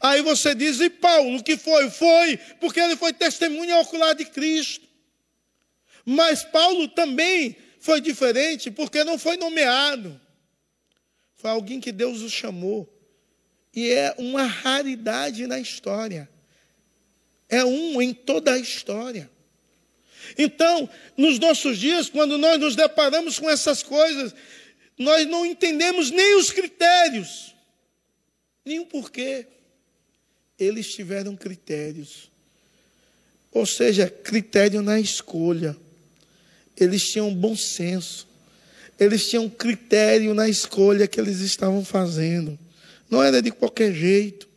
Aí 0.00 0.22
você 0.22 0.54
diz, 0.54 0.80
e 0.80 0.88
Paulo, 0.88 1.36
o 1.36 1.42
que 1.42 1.56
foi? 1.56 1.90
Foi, 1.90 2.36
porque 2.60 2.80
ele 2.80 2.96
foi 2.96 3.12
testemunha 3.12 3.78
ocular 3.78 4.14
de 4.14 4.24
Cristo. 4.24 4.86
Mas 6.04 6.44
Paulo 6.44 6.88
também 6.88 7.56
foi 7.80 8.00
diferente, 8.00 8.70
porque 8.70 9.02
não 9.02 9.18
foi 9.18 9.36
nomeado. 9.36 10.20
Foi 11.34 11.50
alguém 11.50 11.80
que 11.80 11.90
Deus 11.90 12.20
o 12.20 12.30
chamou. 12.30 12.88
E 13.74 13.90
é 13.90 14.14
uma 14.18 14.44
raridade 14.44 15.46
na 15.46 15.58
história. 15.58 16.28
É 17.48 17.64
um 17.64 18.00
em 18.00 18.12
toda 18.12 18.52
a 18.52 18.58
história. 18.58 19.30
Então, 20.38 20.88
nos 21.16 21.38
nossos 21.38 21.78
dias, 21.78 22.08
quando 22.08 22.38
nós 22.38 22.58
nos 22.58 22.76
deparamos 22.76 23.38
com 23.38 23.48
essas 23.48 23.82
coisas, 23.82 24.34
nós 24.98 25.26
não 25.26 25.44
entendemos 25.44 26.10
nem 26.10 26.36
os 26.36 26.50
critérios, 26.50 27.54
nem 28.64 28.78
o 28.78 28.86
porquê. 28.86 29.46
Eles 30.58 30.92
tiveram 30.94 31.34
critérios. 31.34 32.30
Ou 33.50 33.66
seja, 33.66 34.08
critério 34.08 34.80
na 34.80 35.00
escolha. 35.00 35.76
Eles 36.76 37.10
tinham 37.10 37.34
bom 37.34 37.56
senso. 37.56 38.26
Eles 38.98 39.28
tinham 39.28 39.48
critério 39.48 40.32
na 40.32 40.48
escolha 40.48 41.08
que 41.08 41.20
eles 41.20 41.40
estavam 41.40 41.84
fazendo. 41.84 42.58
Não 43.12 43.22
era 43.22 43.42
de 43.42 43.50
qualquer 43.50 43.92
jeito. 43.92 44.48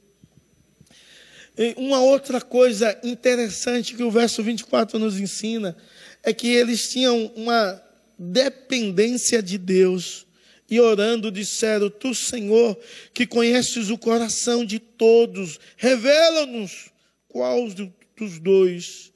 E 1.58 1.74
uma 1.76 2.00
outra 2.00 2.40
coisa 2.40 2.98
interessante 3.04 3.94
que 3.94 4.02
o 4.02 4.10
verso 4.10 4.42
24 4.42 4.98
nos 4.98 5.20
ensina 5.20 5.76
é 6.24 6.34
que 6.34 6.48
eles 6.48 6.88
tinham 6.90 7.34
uma 7.36 7.84
dependência 8.18 9.44
de 9.44 9.58
Deus. 9.58 10.26
E 10.70 10.80
orando 10.80 11.30
disseram: 11.30 11.90
Tu, 11.90 12.16
Senhor, 12.16 12.80
que 13.14 13.28
conheces 13.28 13.90
o 13.90 13.98
coração 13.98 14.64
de 14.64 14.80
todos, 14.80 15.60
revela-nos 15.76 16.92
qual 17.28 17.68
dos 18.16 18.40
dois 18.40 19.12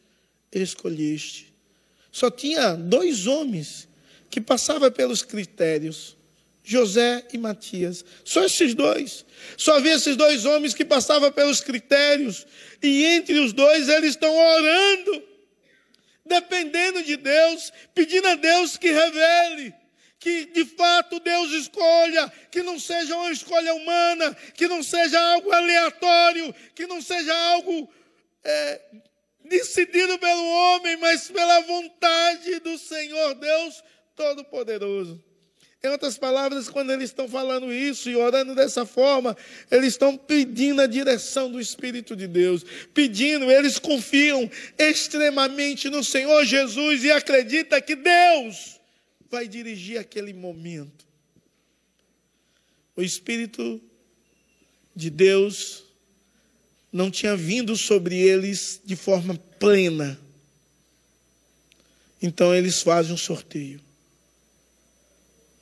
escolheste. 0.51 1.53
Só 2.11 2.29
tinha 2.29 2.75
dois 2.75 3.25
homens 3.25 3.87
que 4.29 4.41
passavam 4.41 4.91
pelos 4.91 5.21
critérios. 5.21 6.18
José 6.70 7.26
e 7.34 7.38
Matias. 7.39 8.05
Só 8.24 8.45
esses 8.45 8.76
dois. 8.76 9.26
Só 9.57 9.78
havia 9.78 9.95
esses 9.95 10.15
dois 10.15 10.45
homens 10.45 10.76
que 10.76 10.86
passavam 10.86 11.32
pelos 11.32 11.61
critérios. 11.61 12.45
E 12.80 13.05
entre 13.05 13.39
os 13.39 13.51
dois 13.53 13.89
eles 13.89 14.11
estão 14.11 14.32
orando, 14.32 15.24
dependendo 16.24 17.01
de 17.01 17.17
Deus, 17.17 17.74
pedindo 17.95 18.28
a 18.28 18.36
Deus 18.36 18.78
que 18.78 18.91
revele. 18.91 19.74
Que 20.20 20.45
de 20.45 20.63
fato 20.63 21.20
Deus 21.20 21.51
escolha, 21.53 22.32
que 22.51 22.61
não 22.61 22.78
seja 22.78 23.15
uma 23.15 23.32
escolha 23.32 23.74
humana, 23.74 24.38
que 24.53 24.67
não 24.67 24.84
seja 24.84 25.20
algo 25.20 25.51
aleatório, 25.51 26.53
que 26.76 26.86
não 26.86 27.01
seja 27.01 27.34
algo 27.34 27.91
é, 28.43 28.80
decidido 29.43 30.20
pelo 30.20 30.45
homem, 30.45 30.97
mas 30.97 31.32
pela 31.32 31.61
vontade 31.61 32.59
do 32.59 32.78
Senhor 32.78 33.34
Deus 33.34 33.84
Todo-Poderoso. 34.15 35.28
Em 35.82 35.88
outras 35.88 36.17
palavras, 36.17 36.67
quando 36.67 36.91
eles 36.91 37.05
estão 37.05 37.30
falando 37.30 37.71
isso 37.71 38.09
e 38.09 38.15
orando 38.15 38.53
dessa 38.53 38.86
forma, 38.86 39.36
eles 39.71 39.93
estão 39.93 40.17
pedindo 40.17 40.82
a 40.82 40.88
direção 40.88 41.49
do 41.49 41.59
Espírito 41.59 42.17
de 42.17 42.27
Deus, 42.27 42.65
pedindo, 42.93 43.49
eles 43.49 43.80
confiam 43.80 44.51
extremamente 44.77 45.89
no 45.89 46.03
Senhor 46.03 46.43
Jesus 46.43 47.05
e 47.05 47.11
acreditam 47.11 47.80
que 47.82 47.95
Deus 47.95 48.77
vai 49.32 49.47
dirigir 49.47 49.97
aquele 49.97 50.34
momento. 50.34 51.07
O 52.93 53.01
Espírito 53.01 53.82
de 54.93 55.09
Deus 55.09 55.86
não 56.91 57.09
tinha 57.09 57.38
vindo 57.38 57.77
sobre 57.77 58.17
eles 58.17 58.82
de 58.84 58.97
forma 58.97 59.36
plena. 59.57 60.19
Então 62.21 62.53
eles 62.53 62.82
fazem 62.82 63.13
um 63.13 63.17
sorteio 63.17 63.80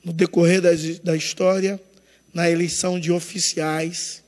no 0.04 0.12
decorrer 0.12 0.60
da 1.02 1.16
história, 1.16 1.80
na 2.32 2.48
eleição 2.48 3.00
de 3.00 3.10
oficiais, 3.10 4.22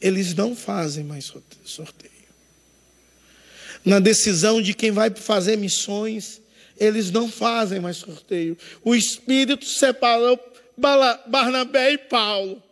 eles 0.00 0.34
não 0.34 0.56
fazem 0.56 1.04
mais 1.04 1.32
sorteio. 1.64 2.10
Na 3.84 3.98
decisão 3.98 4.60
de 4.60 4.74
quem 4.74 4.90
vai 4.90 5.10
fazer 5.10 5.56
missões, 5.56 6.40
eles 6.76 7.10
não 7.10 7.30
fazem 7.30 7.80
mais 7.80 7.98
sorteio. 7.98 8.56
O 8.82 8.94
Espírito 8.94 9.64
separou 9.64 10.38
Barnabé 11.26 11.92
e 11.92 11.98
Paulo. 11.98 12.62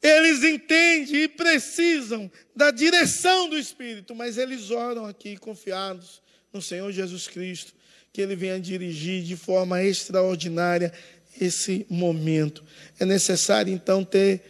Eles 0.00 0.44
entendem 0.44 1.22
e 1.22 1.28
precisam 1.28 2.30
da 2.54 2.70
direção 2.70 3.48
do 3.48 3.58
Espírito, 3.58 4.14
mas 4.14 4.36
eles 4.36 4.70
oram 4.70 5.06
aqui 5.06 5.36
confiados 5.36 6.20
no 6.52 6.60
Senhor 6.60 6.92
Jesus 6.92 7.26
Cristo 7.26 7.72
que 8.14 8.20
Ele 8.20 8.36
venha 8.36 8.60
dirigir 8.60 9.24
de 9.24 9.34
forma 9.34 9.82
extraordinária 9.82 10.92
esse 11.40 11.84
momento. 11.90 12.62
É 13.00 13.04
necessário, 13.04 13.74
então, 13.74 14.04
ter 14.04 14.40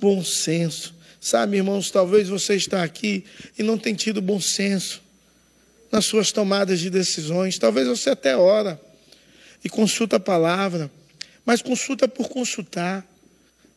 bom 0.00 0.24
senso. 0.24 0.92
Sabe, 1.20 1.58
irmãos, 1.58 1.88
talvez 1.88 2.28
você 2.28 2.56
está 2.56 2.82
aqui 2.82 3.24
e 3.56 3.62
não 3.62 3.78
tenha 3.78 3.94
tido 3.94 4.20
bom 4.20 4.40
senso 4.40 5.00
nas 5.92 6.04
suas 6.04 6.32
tomadas 6.32 6.80
de 6.80 6.90
decisões. 6.90 7.60
Talvez 7.60 7.86
você 7.86 8.10
até 8.10 8.36
ora 8.36 8.80
e 9.64 9.68
consulta 9.68 10.16
a 10.16 10.20
palavra, 10.20 10.90
mas 11.46 11.62
consulta 11.62 12.08
por 12.08 12.28
consultar. 12.28 13.06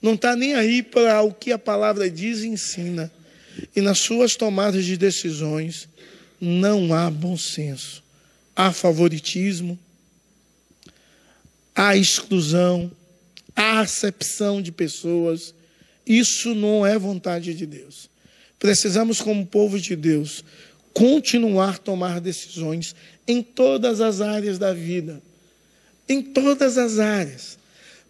Não 0.01 0.15
está 0.15 0.35
nem 0.35 0.55
aí 0.55 0.81
para 0.81 1.21
o 1.21 1.31
que 1.31 1.51
a 1.51 1.59
palavra 1.59 2.09
diz 2.09 2.39
e 2.39 2.47
ensina. 2.47 3.11
E 3.75 3.79
nas 3.79 3.99
suas 3.99 4.35
tomadas 4.35 4.83
de 4.85 4.97
decisões 4.97 5.87
não 6.41 6.95
há 6.95 7.11
bom 7.11 7.37
senso. 7.37 8.03
Há 8.55 8.71
favoritismo, 8.71 9.77
há 11.75 11.95
exclusão, 11.97 12.89
há 13.55 13.81
acepção 13.81 14.61
de 14.61 14.71
pessoas. 14.71 15.53
Isso 16.05 16.55
não 16.55 16.85
é 16.85 16.97
vontade 16.97 17.53
de 17.53 17.65
Deus. 17.65 18.09
Precisamos, 18.57 19.19
como 19.19 19.45
povo 19.45 19.79
de 19.79 19.95
Deus, 19.95 20.43
continuar 20.93 21.75
a 21.75 21.77
tomar 21.77 22.21
decisões 22.21 22.95
em 23.27 23.43
todas 23.43 23.99
as 23.99 24.21
áreas 24.21 24.57
da 24.57 24.73
vida. 24.73 25.21
Em 26.07 26.21
todas 26.21 26.77
as 26.77 26.99
áreas. 26.99 27.57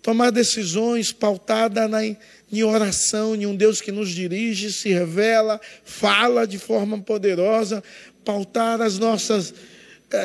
Tomar 0.02 0.30
decisões 0.30 1.12
pautada 1.12 1.88
na, 1.88 2.06
em 2.06 2.64
oração, 2.64 3.36
em 3.36 3.48
um 3.48 3.56
Deus 3.56 3.82
que 3.82 3.92
nos 3.92 4.10
dirige, 4.12 4.72
se 4.72 4.90
revela, 4.90 5.60
fala 5.84 6.46
de 6.46 6.60
forma 6.60 7.00
poderosa, 7.00 7.84
pautar 8.24 8.82
as 8.82 9.00
nossas 9.00 9.54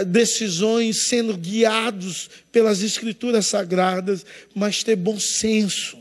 decisões 0.07 1.09
sendo 1.09 1.37
guiados 1.37 2.29
pelas 2.53 2.83
escrituras 2.83 3.47
sagradas, 3.47 4.25
mas 4.55 4.83
ter 4.83 4.97
bom 4.97 5.19
senso. 5.19 5.99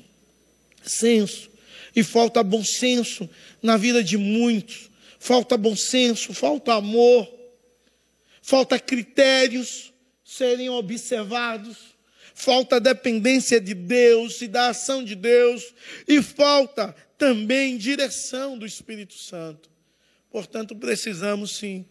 Senso. 0.84 1.49
E 1.95 2.03
falta 2.03 2.43
bom 2.43 2.63
senso 2.63 3.30
na 3.61 3.77
vida 3.77 4.03
de 4.03 4.17
muitos. 4.17 4.89
Falta 5.19 5.57
bom 5.57 5.75
senso, 5.75 6.34
falta 6.34 6.73
amor, 6.73 7.30
falta 8.41 8.80
critérios 8.80 9.91
serem 10.23 10.69
observados, 10.69 11.77
falta 12.34 12.80
dependência 12.80 13.59
de 13.59 13.73
Deus 13.73 14.41
e 14.41 14.47
da 14.47 14.69
ação 14.69 15.03
de 15.03 15.15
Deus, 15.15 15.73
e 16.07 16.21
falta 16.21 16.95
também 17.17 17.77
direção 17.77 18.57
do 18.57 18.65
Espírito 18.65 19.15
Santo. 19.15 19.69
Portanto, 20.32 20.73
precisamos 20.73 21.57
sim 21.57 21.86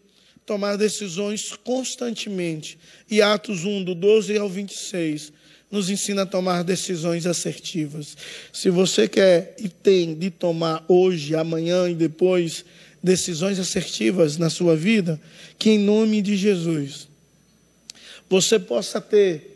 tomar 0.49 0.77
decisões 0.77 1.53
constantemente. 1.63 2.79
E 3.07 3.21
Atos 3.21 3.65
1, 3.65 3.83
do 3.83 3.93
12 3.93 4.35
ao 4.35 4.49
26, 4.49 5.31
nos 5.69 5.91
ensina 5.91 6.23
a 6.23 6.25
tomar 6.25 6.63
decisões 6.63 7.27
assertivas. 7.27 8.17
Se 8.51 8.71
você 8.71 9.07
quer 9.07 9.53
e 9.59 9.69
tem 9.69 10.15
de 10.15 10.31
tomar 10.31 10.83
hoje, 10.87 11.35
amanhã 11.35 11.87
e 11.87 11.93
depois 11.93 12.65
decisões 13.01 13.59
assertivas 13.59 14.37
na 14.37 14.49
sua 14.49 14.75
vida, 14.75 15.21
que 15.59 15.69
em 15.69 15.77
nome 15.77 16.19
de 16.19 16.35
Jesus 16.35 17.07
você 18.27 18.57
possa 18.57 18.99
ter 18.99 19.55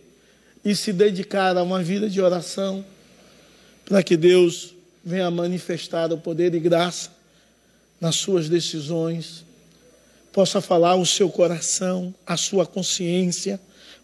e 0.63 0.75
se 0.75 0.93
dedicar 0.93 1.57
a 1.57 1.63
uma 1.63 1.81
vida 1.81 2.07
de 2.07 2.21
oração, 2.21 2.85
para 3.83 4.03
que 4.03 4.15
Deus 4.15 4.75
venha 5.03 5.31
manifestar 5.31 6.13
o 6.13 6.19
poder 6.19 6.53
e 6.53 6.59
graça 6.59 7.09
nas 7.99 8.15
suas 8.15 8.47
decisões, 8.47 9.42
possa 10.33 10.59
falar 10.59 10.95
o 10.95 11.05
seu 11.05 11.29
coração, 11.29 12.13
a 12.25 12.35
sua 12.35 12.65
consciência 12.65 13.59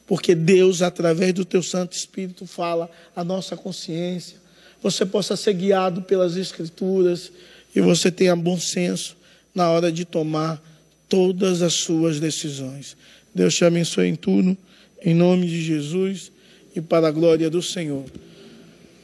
porque 0.10 0.34
Deus, 0.34 0.82
através 0.82 1.36
do 1.36 1.46
teu 1.46 1.62
Santo 1.62 1.96
Espírito, 1.96 2.48
fala 2.48 2.90
a 3.16 3.24
nossa 3.24 3.56
consciência. 3.56 4.38
Você 4.82 5.06
possa 5.06 5.38
ser 5.38 5.54
guiado 5.54 6.02
pelas 6.02 6.36
Escrituras 6.36 7.32
e 7.76 7.80
você 7.80 8.10
tenha 8.10 8.36
bom 8.36 8.60
senso 8.60 9.16
na 9.54 9.70
hora 9.70 9.92
de 9.92 10.06
tomar 10.06 10.60
todas 11.08 11.62
as 11.62 11.74
suas 11.74 12.20
decisões. 12.20 12.98
Deus 13.36 13.54
te 13.54 13.64
abençoe 13.64 14.08
em 14.08 14.16
tudo, 14.16 14.58
em 15.00 15.14
nome 15.14 15.46
de 15.46 15.62
Jesus 15.62 16.32
e 16.76 16.82
para 16.82 17.10
a 17.10 17.12
glória 17.12 17.48
do 17.48 17.62
Senhor. 17.62 18.06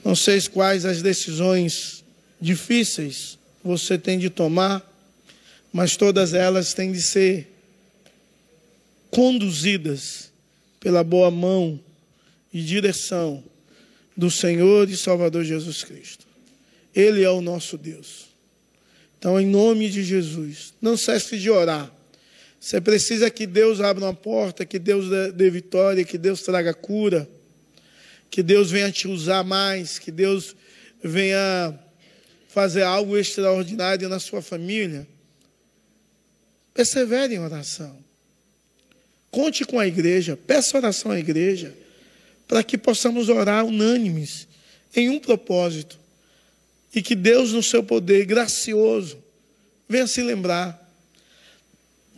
Não 0.03 0.15
sei 0.15 0.41
quais 0.41 0.85
as 0.85 1.03
decisões 1.03 2.03
difíceis 2.41 3.37
você 3.63 3.95
tem 3.95 4.17
de 4.17 4.31
tomar, 4.31 4.81
mas 5.75 5.97
todas 5.97 6.33
elas 6.33 6.73
têm 6.73 6.93
de 6.93 7.01
ser 7.01 7.49
conduzidas 9.11 10.31
pela 10.79 11.03
boa 11.03 11.29
mão 11.29 11.77
e 12.53 12.63
direção 12.63 13.43
do 14.15 14.31
Senhor 14.31 14.89
e 14.89 14.95
Salvador 14.95 15.43
Jesus 15.43 15.83
Cristo. 15.83 16.25
Ele 16.95 17.23
é 17.23 17.29
o 17.29 17.41
nosso 17.41 17.77
Deus. 17.77 18.27
Então, 19.19 19.37
em 19.37 19.45
nome 19.45 19.89
de 19.89 20.01
Jesus, 20.01 20.73
não 20.81 20.95
cesse 20.95 21.37
de 21.37 21.49
orar. 21.49 21.91
Você 22.57 22.79
precisa 22.79 23.29
que 23.29 23.45
Deus 23.45 23.81
abra 23.81 24.05
uma 24.05 24.13
porta, 24.13 24.65
que 24.65 24.79
Deus 24.79 25.07
dê 25.33 25.49
vitória, 25.49 26.05
que 26.05 26.17
Deus 26.17 26.41
traga 26.41 26.73
cura, 26.73 27.29
que 28.31 28.41
Deus 28.41 28.71
venha 28.71 28.89
te 28.93 29.09
usar 29.09 29.43
mais, 29.43 29.99
que 29.99 30.09
Deus 30.09 30.55
venha 31.03 31.77
fazer 32.47 32.83
algo 32.83 33.17
extraordinário 33.17 34.07
na 34.07 34.21
sua 34.21 34.41
família. 34.41 35.05
Persevere 36.75 37.33
em 37.33 37.39
oração. 37.39 37.97
Conte 39.31 39.63
com 39.65 39.79
a 39.79 39.87
igreja, 39.87 40.37
peça 40.37 40.77
oração 40.77 41.11
à 41.11 41.17
igreja, 41.17 41.73
para 42.47 42.61
que 42.61 42.77
possamos 42.77 43.29
orar 43.29 43.65
unânimes 43.65 44.47
em 44.95 45.09
um 45.09 45.17
propósito. 45.17 45.97
E 46.93 47.01
que 47.01 47.15
Deus, 47.15 47.53
no 47.53 47.63
seu 47.63 47.81
poder 47.81 48.25
gracioso, 48.25 49.17
venha 49.87 50.05
se 50.05 50.21
lembrar 50.21 50.81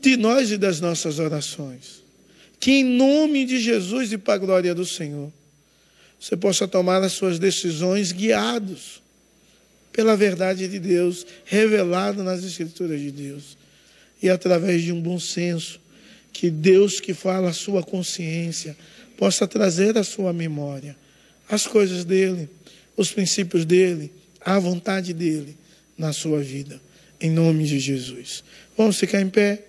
de 0.01 0.17
nós 0.17 0.51
e 0.51 0.57
das 0.57 0.81
nossas 0.81 1.19
orações. 1.19 2.03
Que 2.59 2.71
em 2.71 2.83
nome 2.83 3.45
de 3.45 3.59
Jesus 3.59 4.11
e 4.11 4.17
para 4.17 4.33
a 4.33 4.37
glória 4.39 4.73
do 4.73 4.85
Senhor, 4.85 5.31
você 6.19 6.35
possa 6.35 6.67
tomar 6.67 7.03
as 7.03 7.13
suas 7.13 7.37
decisões 7.37 8.11
guiados 8.11 9.01
pela 9.91 10.15
verdade 10.15 10.67
de 10.67 10.79
Deus, 10.79 11.25
revelado 11.45 12.23
nas 12.23 12.43
Escrituras 12.43 12.99
de 12.99 13.11
Deus, 13.11 13.56
e 14.21 14.29
através 14.29 14.81
de 14.81 14.91
um 14.91 15.01
bom 15.01 15.19
senso 15.19 15.79
que 16.31 16.49
Deus 16.49 16.99
que 16.99 17.13
fala 17.13 17.49
a 17.49 17.53
sua 17.53 17.83
consciência 17.83 18.75
possa 19.17 19.47
trazer 19.47 19.97
à 19.97 20.03
sua 20.03 20.31
memória 20.31 20.95
as 21.49 21.65
coisas 21.65 22.03
dele, 22.03 22.49
os 22.95 23.11
princípios 23.11 23.65
dele, 23.65 24.11
a 24.41 24.59
vontade 24.59 25.13
dele 25.13 25.57
na 25.97 26.13
sua 26.13 26.39
vida, 26.39 26.79
em 27.19 27.31
nome 27.31 27.65
de 27.65 27.79
Jesus. 27.79 28.43
Vamos 28.77 28.97
ficar 28.97 29.21
em 29.21 29.29
pé. 29.29 29.63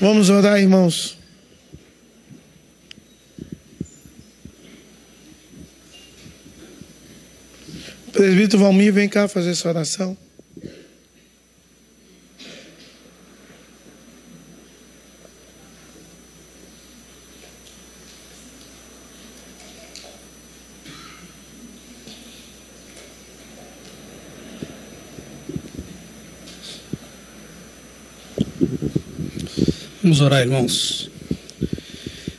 Vamos 0.00 0.30
orar, 0.30 0.58
irmãos. 0.58 1.19
Presbítero 8.12 8.62
Valmir, 8.62 8.92
vem 8.92 9.08
cá 9.08 9.28
fazer 9.28 9.50
essa 9.50 9.68
oração. 9.68 10.16
Vamos 30.02 30.20
orar, 30.20 30.40
irmãos. 30.40 31.10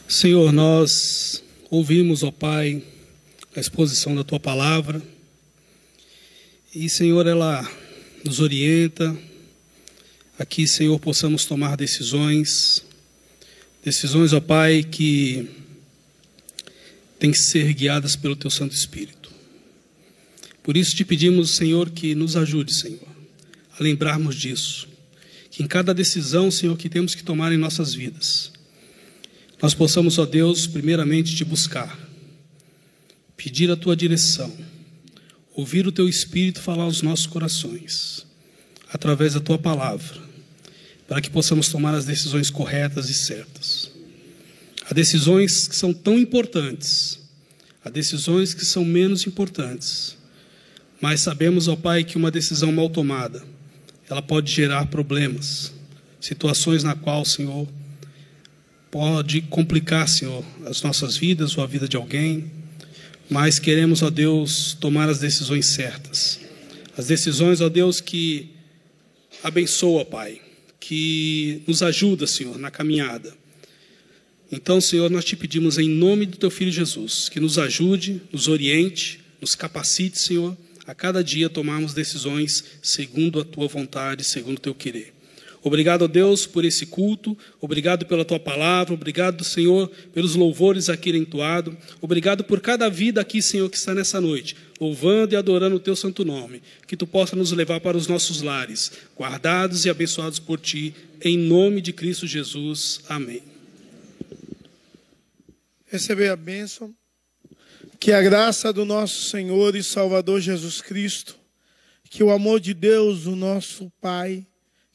Senhor, 0.07 0.51
nós 0.51 1.41
ouvimos, 1.69 2.21
ó 2.23 2.31
Pai, 2.31 2.83
a 3.55 3.59
exposição 3.59 4.13
da 4.13 4.23
tua 4.23 4.39
palavra. 4.39 5.01
E, 6.81 6.89
Senhor, 6.89 7.27
ela 7.27 7.61
nos 8.25 8.39
orienta. 8.39 9.15
Aqui, 10.39 10.65
Senhor, 10.65 10.99
possamos 10.99 11.45
tomar 11.45 11.77
decisões. 11.77 12.83
Decisões, 13.85 14.33
ó 14.33 14.39
Pai, 14.39 14.81
que 14.81 15.47
têm 17.19 17.29
que 17.29 17.37
ser 17.37 17.71
guiadas 17.75 18.15
pelo 18.15 18.35
Teu 18.35 18.49
Santo 18.49 18.73
Espírito. 18.73 19.31
Por 20.63 20.75
isso 20.75 20.95
te 20.95 21.05
pedimos, 21.05 21.51
Senhor, 21.51 21.91
que 21.91 22.15
nos 22.15 22.35
ajude, 22.35 22.73
Senhor, 22.73 23.07
a 23.77 23.83
lembrarmos 23.83 24.35
disso. 24.35 24.87
Que 25.51 25.61
em 25.61 25.67
cada 25.67 25.93
decisão, 25.93 26.49
Senhor, 26.49 26.75
que 26.75 26.89
temos 26.89 27.13
que 27.13 27.21
tomar 27.21 27.51
em 27.51 27.57
nossas 27.57 27.93
vidas, 27.93 28.51
nós 29.61 29.75
possamos, 29.75 30.17
ó 30.17 30.25
Deus, 30.25 30.65
primeiramente 30.65 31.35
te 31.35 31.45
buscar, 31.45 31.95
pedir 33.37 33.69
a 33.69 33.75
tua 33.75 33.95
direção 33.95 34.51
ouvir 35.55 35.87
o 35.87 35.91
teu 35.91 36.07
espírito 36.07 36.61
falar 36.61 36.83
aos 36.83 37.01
nossos 37.01 37.27
corações, 37.27 38.25
através 38.91 39.33
da 39.33 39.39
tua 39.39 39.57
palavra, 39.57 40.19
para 41.07 41.21
que 41.21 41.29
possamos 41.29 41.69
tomar 41.69 41.93
as 41.93 42.05
decisões 42.05 42.49
corretas 42.49 43.09
e 43.09 43.13
certas. 43.13 43.91
Há 44.89 44.93
decisões 44.93 45.67
que 45.67 45.75
são 45.75 45.93
tão 45.93 46.17
importantes, 46.17 47.19
há 47.83 47.89
decisões 47.89 48.53
que 48.53 48.65
são 48.65 48.83
menos 48.85 49.27
importantes, 49.27 50.17
Mas 51.01 51.21
sabemos, 51.21 51.67
ó 51.67 51.75
Pai, 51.75 52.03
que 52.03 52.15
uma 52.15 52.29
decisão 52.29 52.71
mal 52.71 52.87
tomada, 52.87 53.43
ela 54.07 54.21
pode 54.21 54.51
gerar 54.51 54.85
problemas, 54.85 55.73
situações 56.19 56.83
na 56.83 56.93
qual, 56.93 57.25
Senhor, 57.25 57.67
pode 58.91 59.41
complicar, 59.41 60.07
Senhor, 60.07 60.45
as 60.67 60.83
nossas 60.83 61.17
vidas 61.17 61.57
ou 61.57 61.63
a 61.63 61.67
vida 61.67 61.87
de 61.87 61.97
alguém. 61.97 62.51
Mas 63.31 63.59
queremos, 63.59 64.03
ó 64.03 64.09
Deus, 64.09 64.73
tomar 64.77 65.07
as 65.07 65.19
decisões 65.19 65.67
certas. 65.67 66.37
As 66.97 67.07
decisões, 67.07 67.61
ó 67.61 67.69
Deus, 67.69 68.01
que 68.01 68.49
abençoa, 69.41 70.03
Pai, 70.03 70.41
que 70.81 71.61
nos 71.65 71.81
ajuda, 71.81 72.27
Senhor, 72.27 72.59
na 72.59 72.69
caminhada. 72.69 73.33
Então, 74.51 74.81
Senhor, 74.81 75.09
nós 75.09 75.23
te 75.23 75.37
pedimos 75.37 75.77
em 75.77 75.87
nome 75.87 76.25
do 76.25 76.35
teu 76.35 76.51
filho 76.51 76.73
Jesus, 76.73 77.29
que 77.29 77.39
nos 77.39 77.57
ajude, 77.57 78.21
nos 78.33 78.49
oriente, 78.49 79.21
nos 79.39 79.55
capacite, 79.55 80.19
Senhor, 80.19 80.57
a 80.85 80.93
cada 80.93 81.23
dia 81.23 81.49
tomarmos 81.49 81.93
decisões 81.93 82.65
segundo 82.83 83.39
a 83.39 83.45
tua 83.45 83.69
vontade, 83.69 84.25
segundo 84.25 84.57
o 84.57 84.61
teu 84.61 84.75
querer. 84.75 85.13
Obrigado, 85.63 86.07
Deus, 86.07 86.47
por 86.47 86.65
esse 86.65 86.87
culto. 86.87 87.37
Obrigado 87.59 88.05
pela 88.07 88.25
tua 88.25 88.39
palavra. 88.39 88.93
Obrigado, 88.93 89.43
Senhor, 89.43 89.89
pelos 90.11 90.33
louvores 90.33 90.89
aqui 90.89 91.11
entoado. 91.11 91.77
Obrigado 92.01 92.43
por 92.43 92.59
cada 92.59 92.89
vida 92.89 93.21
aqui, 93.21 93.41
Senhor, 93.41 93.69
que 93.69 93.77
está 93.77 93.93
nessa 93.93 94.19
noite, 94.19 94.55
louvando 94.79 95.33
e 95.33 95.37
adorando 95.37 95.75
o 95.75 95.79
teu 95.79 95.95
santo 95.95 96.25
nome. 96.25 96.63
Que 96.87 96.97
tu 96.97 97.05
possa 97.05 97.35
nos 97.35 97.51
levar 97.51 97.79
para 97.79 97.95
os 97.95 98.07
nossos 98.07 98.41
lares, 98.41 98.91
guardados 99.15 99.85
e 99.85 99.89
abençoados 99.89 100.39
por 100.39 100.59
ti, 100.59 100.95
em 101.23 101.37
nome 101.37 101.79
de 101.79 101.93
Cristo 101.93 102.25
Jesus. 102.25 103.01
Amém. 103.07 103.43
Receber 105.85 106.29
a 106.29 106.35
bênção. 106.35 106.95
Que 107.99 108.13
a 108.13 108.21
graça 108.21 108.73
do 108.73 108.83
nosso 108.83 109.29
Senhor 109.29 109.75
e 109.75 109.83
Salvador 109.83 110.41
Jesus 110.41 110.81
Cristo, 110.81 111.35
que 112.09 112.23
o 112.23 112.31
amor 112.31 112.59
de 112.59 112.73
Deus, 112.73 113.27
o 113.27 113.35
nosso 113.35 113.91
Pai, 114.01 114.43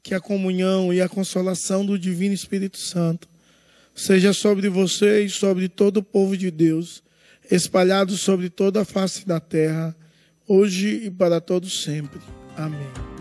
que 0.07 0.15
a 0.15 0.21
comunhão 0.21 0.95
e 0.95 1.01
a 1.01 1.09
consolação 1.09 1.85
do 1.85 1.99
Divino 1.99 2.33
Espírito 2.33 2.79
Santo 2.79 3.29
seja 3.93 4.33
sobre 4.33 4.69
você 4.69 5.25
e 5.25 5.29
sobre 5.29 5.69
todo 5.69 5.97
o 5.97 6.03
povo 6.03 6.37
de 6.37 6.49
Deus, 6.49 7.03
espalhado 7.51 8.17
sobre 8.17 8.49
toda 8.49 8.83
a 8.83 8.85
face 8.85 9.27
da 9.27 9.41
terra, 9.41 9.97
hoje 10.47 11.07
e 11.07 11.11
para 11.11 11.41
todos 11.41 11.83
sempre. 11.83 12.21
Amém. 12.57 13.16